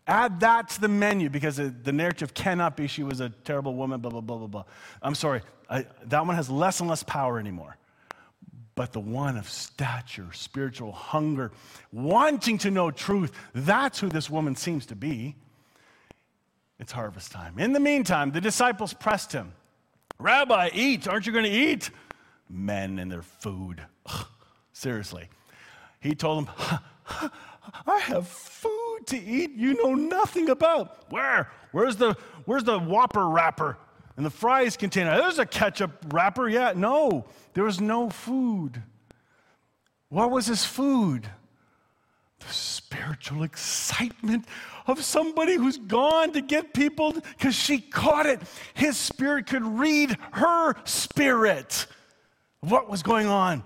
Add 0.07 0.41
that 0.41 0.69
to 0.71 0.81
the 0.81 0.88
menu 0.88 1.31
because 1.31 1.57
the 1.57 1.93
narrative 1.93 2.35
cannot 2.35 2.77
be 2.77 2.88
she 2.88 3.05
was 3.05 3.21
a 3.21 3.29
terrible 3.29 3.75
woman, 3.75 4.01
blah, 4.01 4.11
blah, 4.11 4.21
blah, 4.21 4.38
blah, 4.38 4.47
blah. 4.49 4.65
I'm 5.01 5.15
sorry, 5.15 5.43
I, 5.71 5.87
that 6.07 6.27
one 6.27 6.35
has 6.35 6.51
less 6.51 6.81
and 6.81 6.88
less 6.88 7.03
power 7.03 7.38
anymore. 7.38 7.77
But 8.83 8.92
the 8.92 8.99
one 8.99 9.37
of 9.37 9.49
stature, 9.49 10.27
spiritual 10.33 10.90
hunger, 10.90 11.53
wanting 11.92 12.59
to 12.59 12.71
know 12.73 12.90
truth, 12.90 13.31
that's 13.55 14.01
who 14.01 14.09
this 14.09 14.29
woman 14.29 14.57
seems 14.57 14.87
to 14.87 14.97
be. 14.97 15.37
It's 16.81 16.90
harvest 16.90 17.31
time. 17.31 17.61
In 17.61 17.75
the 17.75 17.79
meantime, 17.79 18.33
the 18.33 18.40
disciples 18.40 18.92
pressed 18.92 19.31
him 19.31 19.53
Rabbi, 20.18 20.71
eat. 20.75 21.07
Aren't 21.07 21.29
you 21.29 21.33
going 21.33 21.45
to 21.45 21.51
eat? 21.53 21.90
Men 22.51 22.99
and 22.99 23.09
their 23.09 23.23
food. 23.23 23.81
Ugh, 24.07 24.27
seriously. 24.73 25.29
He 26.01 26.16
told 26.16 26.49
them, 26.49 26.55
I 27.87 27.99
have 28.01 28.27
food 28.27 29.07
to 29.07 29.16
eat 29.16 29.53
you 29.53 29.75
know 29.75 29.95
nothing 29.95 30.51
about. 30.51 31.09
Where? 31.09 31.53
Where's 31.71 31.95
the, 31.95 32.16
where's 32.47 32.64
the 32.64 32.81
Whopper 32.81 33.29
wrapper 33.29 33.79
and 34.16 34.27
the 34.27 34.31
fries 34.31 34.77
container? 34.77 35.16
There's 35.16 35.38
a 35.38 35.46
ketchup 35.46 35.92
wrapper. 36.12 36.48
Yeah, 36.48 36.72
no, 36.75 37.25
there 37.55 37.64
was 37.64 37.81
no 37.81 38.11
food. 38.11 38.83
What 40.09 40.31
was 40.31 40.46
his 40.46 40.64
food? 40.64 41.29
The 42.40 42.53
spiritual 42.53 43.44
excitement 43.44 44.46
of 44.87 45.03
somebody 45.05 45.55
who's 45.55 45.79
gone 45.79 46.33
to 46.33 46.40
get 46.40 46.75
people 46.75 47.12
because 47.12 47.55
she 47.55 47.81
caught 47.81 48.27
it. 48.27 48.40
His 48.75 48.96
spirit 48.96 49.46
could 49.46 49.64
read 49.64 50.16
her 50.33 50.75
spirit. 50.85 51.87
What 52.61 52.90
was 52.90 53.03
going 53.03 53.27
on? 53.27 53.64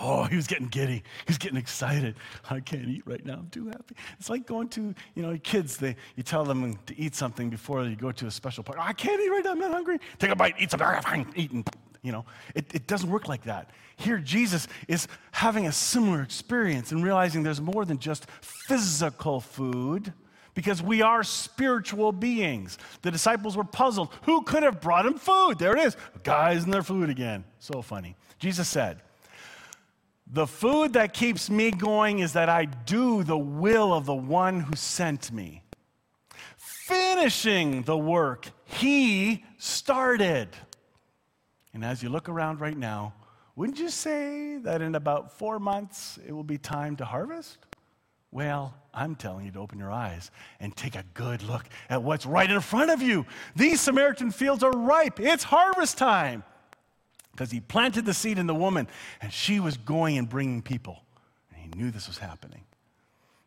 Oh, 0.00 0.24
he 0.24 0.36
was 0.36 0.46
getting 0.46 0.68
giddy. 0.68 1.02
He 1.26 1.28
was 1.28 1.38
getting 1.38 1.56
excited. 1.56 2.16
I 2.50 2.60
can't 2.60 2.88
eat 2.88 3.02
right 3.06 3.24
now. 3.24 3.34
I'm 3.34 3.48
too 3.50 3.66
happy. 3.66 3.94
It's 4.18 4.30
like 4.30 4.46
going 4.46 4.68
to, 4.70 4.94
you 5.14 5.22
know, 5.22 5.38
kids, 5.42 5.76
they, 5.76 5.96
you 6.16 6.22
tell 6.22 6.44
them 6.44 6.78
to 6.86 6.98
eat 6.98 7.14
something 7.14 7.50
before 7.50 7.84
you 7.84 7.96
go 7.96 8.12
to 8.12 8.26
a 8.26 8.30
special 8.30 8.64
party. 8.64 8.80
Oh, 8.82 8.86
I 8.86 8.92
can't 8.92 9.20
eat 9.20 9.28
right 9.28 9.44
now. 9.44 9.52
I'm 9.52 9.58
not 9.58 9.72
hungry. 9.72 9.98
Take 10.18 10.30
a 10.30 10.36
bite, 10.36 10.54
eat 10.58 10.70
something. 10.70 10.86
Ah, 10.86 11.00
fine, 11.00 11.32
eat. 11.36 11.52
And, 11.52 11.68
you 12.02 12.12
know, 12.12 12.24
it, 12.54 12.66
it 12.74 12.86
doesn't 12.86 13.10
work 13.10 13.28
like 13.28 13.44
that. 13.44 13.70
Here, 13.96 14.18
Jesus 14.18 14.68
is 14.88 15.08
having 15.32 15.66
a 15.66 15.72
similar 15.72 16.22
experience 16.22 16.92
and 16.92 17.02
realizing 17.02 17.42
there's 17.42 17.60
more 17.60 17.84
than 17.84 17.98
just 17.98 18.26
physical 18.40 19.40
food 19.40 20.12
because 20.54 20.82
we 20.82 21.02
are 21.02 21.22
spiritual 21.22 22.12
beings. 22.12 22.78
The 23.02 23.10
disciples 23.10 23.56
were 23.56 23.64
puzzled. 23.64 24.12
Who 24.22 24.42
could 24.42 24.62
have 24.62 24.80
brought 24.80 25.06
him 25.06 25.14
food? 25.14 25.58
There 25.58 25.76
it 25.76 25.82
is. 25.82 25.96
Guys 26.22 26.64
and 26.64 26.72
their 26.72 26.82
food 26.82 27.10
again. 27.10 27.44
So 27.58 27.82
funny. 27.82 28.16
Jesus 28.38 28.68
said, 28.68 29.02
the 30.34 30.46
food 30.48 30.94
that 30.94 31.14
keeps 31.14 31.48
me 31.48 31.70
going 31.70 32.18
is 32.18 32.32
that 32.32 32.48
I 32.48 32.64
do 32.64 33.22
the 33.22 33.38
will 33.38 33.94
of 33.94 34.04
the 34.04 34.14
one 34.14 34.58
who 34.58 34.74
sent 34.74 35.30
me, 35.30 35.62
finishing 36.56 37.82
the 37.82 37.96
work 37.96 38.50
he 38.64 39.44
started. 39.58 40.48
And 41.72 41.84
as 41.84 42.02
you 42.02 42.08
look 42.08 42.28
around 42.28 42.60
right 42.60 42.76
now, 42.76 43.14
wouldn't 43.54 43.78
you 43.78 43.88
say 43.88 44.56
that 44.58 44.82
in 44.82 44.96
about 44.96 45.38
four 45.38 45.60
months 45.60 46.18
it 46.26 46.32
will 46.32 46.42
be 46.42 46.58
time 46.58 46.96
to 46.96 47.04
harvest? 47.04 47.58
Well, 48.32 48.74
I'm 48.92 49.14
telling 49.14 49.46
you 49.46 49.52
to 49.52 49.60
open 49.60 49.78
your 49.78 49.92
eyes 49.92 50.32
and 50.58 50.74
take 50.76 50.96
a 50.96 51.04
good 51.14 51.44
look 51.44 51.64
at 51.88 52.02
what's 52.02 52.26
right 52.26 52.50
in 52.50 52.60
front 52.60 52.90
of 52.90 53.00
you. 53.00 53.24
These 53.54 53.80
Samaritan 53.80 54.32
fields 54.32 54.64
are 54.64 54.72
ripe, 54.72 55.20
it's 55.20 55.44
harvest 55.44 55.96
time 55.96 56.42
because 57.34 57.50
he 57.50 57.60
planted 57.60 58.04
the 58.06 58.14
seed 58.14 58.38
in 58.38 58.46
the 58.46 58.54
woman 58.54 58.86
and 59.20 59.32
she 59.32 59.58
was 59.58 59.76
going 59.76 60.18
and 60.18 60.28
bringing 60.28 60.62
people. 60.62 61.02
And 61.50 61.60
he 61.60 61.80
knew 61.80 61.90
this 61.90 62.06
was 62.06 62.18
happening. 62.18 62.62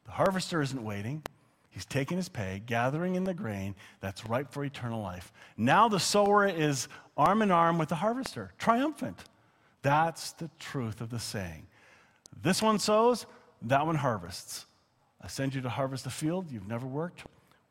The 0.06 0.12
harvester 0.12 0.62
isn't 0.62 0.84
waiting. 0.84 1.24
He's 1.70 1.86
taking 1.86 2.18
his 2.18 2.28
pay, 2.28 2.62
gathering 2.66 3.16
in 3.16 3.24
the 3.24 3.34
grain 3.34 3.76
that's 4.02 4.26
ripe 4.26 4.52
for 4.52 4.66
eternal 4.66 5.02
life. 5.02 5.32
Now 5.56 5.88
the 5.88 6.00
sower 6.00 6.46
is 6.46 6.88
arm 7.16 7.42
in 7.42 7.52
arm 7.52 7.78
with 7.78 7.90
the 7.90 7.96
harvester, 7.96 8.52
triumphant. 8.58 9.24
That's 9.84 10.34
the 10.34 10.50
truth 10.60 11.02
of 11.02 11.10
the 11.10 11.20
saying. 11.20 11.68
This 12.42 12.62
one 12.62 12.80
sows, 12.80 13.26
that 13.62 13.86
one 13.86 13.96
harvests. 13.96 14.66
I 15.22 15.28
send 15.28 15.56
you 15.56 15.62
to 15.62 15.70
harvest 15.70 16.06
a 16.06 16.10
field 16.10 16.52
you've 16.52 16.68
never 16.68 16.86
worked. 16.86 17.24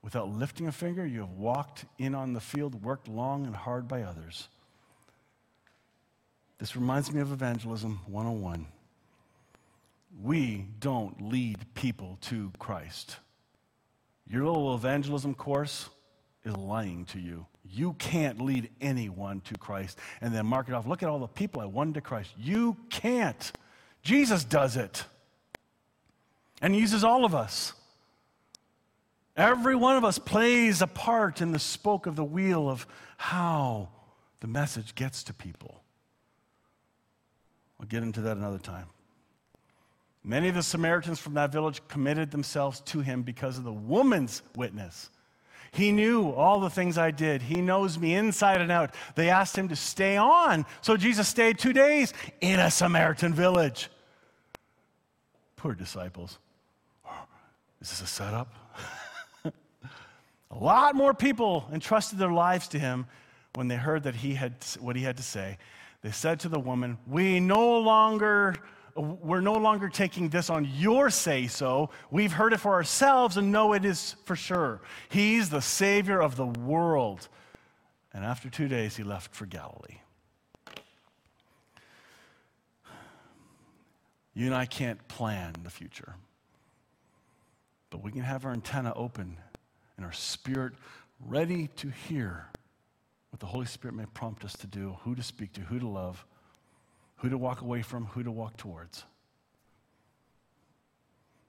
Without 0.02 0.28
lifting 0.28 0.66
a 0.68 0.72
finger, 0.72 1.04
you 1.04 1.20
have 1.20 1.32
walked 1.32 1.84
in 1.98 2.14
on 2.14 2.32
the 2.32 2.40
field, 2.40 2.84
worked 2.84 3.08
long 3.08 3.44
and 3.44 3.54
hard 3.56 3.86
by 3.88 4.02
others. 4.02 4.48
This 6.58 6.74
reminds 6.74 7.12
me 7.12 7.20
of 7.20 7.32
Evangelism 7.32 8.00
101. 8.06 8.66
We 10.22 10.66
don't 10.80 11.28
lead 11.28 11.58
people 11.74 12.18
to 12.22 12.50
Christ. 12.58 13.16
Your 14.28 14.46
little 14.46 14.74
evangelism 14.74 15.34
course 15.34 15.90
is 16.44 16.56
lying 16.56 17.04
to 17.06 17.20
you. 17.20 17.46
You 17.64 17.92
can't 17.94 18.40
lead 18.40 18.70
anyone 18.80 19.40
to 19.42 19.54
Christ 19.58 19.98
and 20.20 20.34
then 20.34 20.46
mark 20.46 20.68
it 20.68 20.74
off. 20.74 20.86
Look 20.86 21.02
at 21.02 21.08
all 21.08 21.18
the 21.18 21.26
people 21.26 21.60
I 21.60 21.66
won 21.66 21.92
to 21.94 22.00
Christ. 22.00 22.32
You 22.38 22.76
can't. 22.88 23.52
Jesus 24.02 24.44
does 24.44 24.76
it. 24.76 25.04
And 26.62 26.74
he 26.74 26.80
uses 26.80 27.04
all 27.04 27.24
of 27.24 27.34
us. 27.34 27.74
Every 29.36 29.76
one 29.76 29.96
of 29.98 30.04
us 30.04 30.18
plays 30.18 30.80
a 30.80 30.86
part 30.86 31.42
in 31.42 31.52
the 31.52 31.58
spoke 31.58 32.06
of 32.06 32.16
the 32.16 32.24
wheel 32.24 32.70
of 32.70 32.86
how 33.18 33.90
the 34.40 34.46
message 34.46 34.94
gets 34.94 35.22
to 35.24 35.34
people. 35.34 35.82
I'll 37.80 37.86
get 37.86 38.02
into 38.02 38.20
that 38.22 38.36
another 38.36 38.58
time. 38.58 38.86
Many 40.24 40.48
of 40.48 40.54
the 40.54 40.62
Samaritans 40.62 41.20
from 41.20 41.34
that 41.34 41.52
village 41.52 41.80
committed 41.86 42.30
themselves 42.30 42.80
to 42.86 43.00
him 43.00 43.22
because 43.22 43.58
of 43.58 43.64
the 43.64 43.72
woman's 43.72 44.42
witness. 44.56 45.10
He 45.70 45.92
knew 45.92 46.30
all 46.30 46.58
the 46.58 46.70
things 46.70 46.98
I 46.98 47.10
did. 47.10 47.42
He 47.42 47.60
knows 47.60 47.98
me 47.98 48.14
inside 48.14 48.60
and 48.60 48.72
out. 48.72 48.94
They 49.14 49.28
asked 49.28 49.56
him 49.56 49.68
to 49.68 49.76
stay 49.76 50.16
on. 50.16 50.64
So 50.80 50.96
Jesus 50.96 51.28
stayed 51.28 51.58
two 51.58 51.72
days 51.72 52.12
in 52.40 52.58
a 52.58 52.70
Samaritan 52.70 53.34
village. 53.34 53.88
Poor 55.56 55.74
disciples. 55.74 56.38
Is 57.80 57.90
this 57.90 58.00
a 58.00 58.06
setup? 58.06 58.54
a 59.44 60.58
lot 60.58 60.94
more 60.94 61.14
people 61.14 61.68
entrusted 61.72 62.18
their 62.18 62.32
lives 62.32 62.68
to 62.68 62.78
him 62.78 63.06
when 63.54 63.68
they 63.68 63.76
heard 63.76 64.02
that 64.04 64.16
he 64.16 64.34
had 64.34 64.54
what 64.80 64.96
he 64.96 65.02
had 65.02 65.16
to 65.18 65.22
say. 65.22 65.58
They 66.06 66.12
said 66.12 66.38
to 66.40 66.48
the 66.48 66.60
woman, 66.60 66.98
"We 67.04 67.40
no 67.40 67.78
longer 67.80 68.54
we're 68.94 69.40
no 69.40 69.54
longer 69.54 69.88
taking 69.88 70.28
this 70.28 70.48
on 70.48 70.64
your 70.64 71.10
say 71.10 71.48
so. 71.48 71.90
We've 72.12 72.30
heard 72.32 72.52
it 72.52 72.58
for 72.58 72.74
ourselves 72.74 73.36
and 73.36 73.50
know 73.50 73.72
it 73.72 73.84
is 73.84 74.14
for 74.24 74.36
sure. 74.36 74.82
He's 75.08 75.50
the 75.50 75.60
Savior 75.60 76.22
of 76.22 76.36
the 76.36 76.46
world. 76.46 77.28
And 78.12 78.24
after 78.24 78.48
two 78.48 78.68
days, 78.68 78.96
he 78.96 79.02
left 79.02 79.34
for 79.34 79.46
Galilee. 79.46 79.98
You 84.32 84.46
and 84.46 84.54
I 84.54 84.64
can't 84.64 85.08
plan 85.08 85.54
the 85.64 85.70
future, 85.70 86.14
but 87.90 88.00
we 88.04 88.12
can 88.12 88.22
have 88.22 88.44
our 88.44 88.52
antenna 88.52 88.92
open 88.94 89.38
and 89.96 90.06
our 90.06 90.12
spirit 90.12 90.74
ready 91.18 91.66
to 91.78 91.90
hear 91.90 92.46
what 93.30 93.40
the 93.40 93.46
Holy 93.46 93.66
Spirit 93.66 93.94
may 93.94 94.06
prompt 94.06 94.44
us 94.44 94.54
to 94.54 94.66
do, 94.66 94.96
who 95.02 95.14
to 95.14 95.22
speak 95.22 95.52
to, 95.54 95.60
who 95.62 95.78
to 95.78 95.86
love 95.86 96.24
who 97.16 97.28
to 97.28 97.38
walk 97.38 97.62
away 97.62 97.82
from, 97.82 98.06
who 98.06 98.22
to 98.22 98.30
walk 98.30 98.56
towards. 98.56 99.04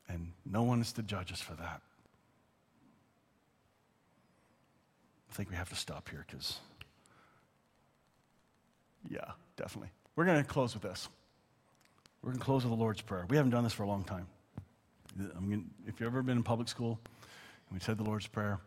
And 0.09 0.31
no 0.45 0.63
one 0.63 0.81
is 0.81 0.93
to 0.93 1.03
judge 1.03 1.31
us 1.31 1.41
for 1.41 1.53
that. 1.55 1.81
I 5.29 5.33
think 5.33 5.49
we 5.49 5.55
have 5.55 5.69
to 5.69 5.75
stop 5.75 6.09
here 6.09 6.25
because, 6.27 6.59
yeah, 9.09 9.31
definitely. 9.57 9.89
We're 10.15 10.25
going 10.25 10.41
to 10.41 10.49
close 10.49 10.73
with 10.73 10.83
this. 10.83 11.09
We're 12.21 12.31
going 12.31 12.39
to 12.39 12.45
close 12.45 12.63
with 12.63 12.71
the 12.71 12.79
Lord's 12.79 13.01
Prayer. 13.01 13.25
We 13.29 13.35
haven't 13.35 13.51
done 13.51 13.63
this 13.63 13.73
for 13.73 13.83
a 13.83 13.87
long 13.87 14.03
time. 14.03 14.27
I 15.19 15.39
mean, 15.39 15.69
if 15.85 15.99
you've 15.99 16.07
ever 16.07 16.21
been 16.21 16.37
in 16.37 16.43
public 16.43 16.69
school 16.69 16.99
and 17.69 17.77
we 17.77 17.83
said 17.83 17.97
the 17.97 18.03
Lord's 18.03 18.27
Prayer, 18.27 18.59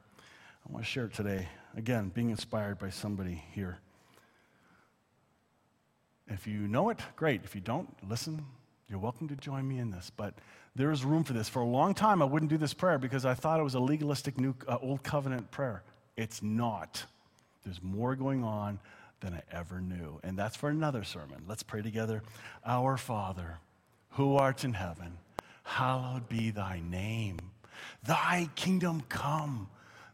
I 0.69 0.73
want 0.73 0.85
to 0.85 0.91
share 0.91 1.07
it 1.07 1.15
today. 1.15 1.49
Again, 1.77 2.11
being 2.15 2.31
inspired 2.31 2.79
by 2.79 2.91
somebody 2.91 3.45
here. 3.53 3.79
If 6.29 6.47
you 6.47 6.69
know 6.69 6.91
it, 6.91 6.99
great. 7.17 7.43
If 7.45 7.55
you 7.55 7.61
don't, 7.61 7.89
listen, 8.09 8.45
you're 8.89 8.99
welcome 8.99 9.29
to 9.29 9.37
join 9.37 9.67
me 9.69 9.79
in 9.79 9.91
this. 9.91 10.11
But 10.17 10.35
there 10.77 10.91
is 10.91 11.05
room 11.05 11.25
for 11.25 11.33
this. 11.33 11.49
For 11.49 11.63
a 11.63 11.67
long 11.67 11.95
time, 11.95 12.23
I 12.23 12.25
wouldn't 12.25 12.51
do 12.51 12.59
this 12.59 12.75
prayer 12.75 12.99
because 12.99 13.25
I 13.25 13.35
thought 13.35 13.59
it 13.59 13.65
was 13.65 13.75
a 13.75 13.81
legalistic 13.81 14.39
new, 14.39 14.55
uh, 14.69 14.79
old 14.81 15.03
covenant 15.03 15.51
prayer. 15.51 15.83
It's 16.17 16.43
not. 16.43 17.05
There's 17.65 17.83
more 17.83 18.15
going 18.15 18.45
on 18.45 18.79
than 19.21 19.35
I 19.35 19.43
ever 19.53 19.81
knew. 19.81 20.21
And 20.23 20.39
that's 20.39 20.57
for 20.57 20.69
another 20.69 21.05
sermon. 21.05 21.45
Let's 21.47 21.63
pray 21.63 21.83
together. 21.83 22.23
Our 22.65 22.97
Father, 22.97 23.59
who 24.11 24.37
art 24.37 24.65
in 24.65 24.75
heaven, 24.75 25.19
hallowed 25.63 26.29
be 26.29 26.51
thy 26.51 26.81
name. 26.81 27.39
Thy 28.05 28.49
kingdom 28.55 29.03
come, 29.09 29.69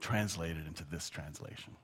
translated 0.00 0.66
into 0.66 0.84
this 0.84 1.08
translation. 1.10 1.76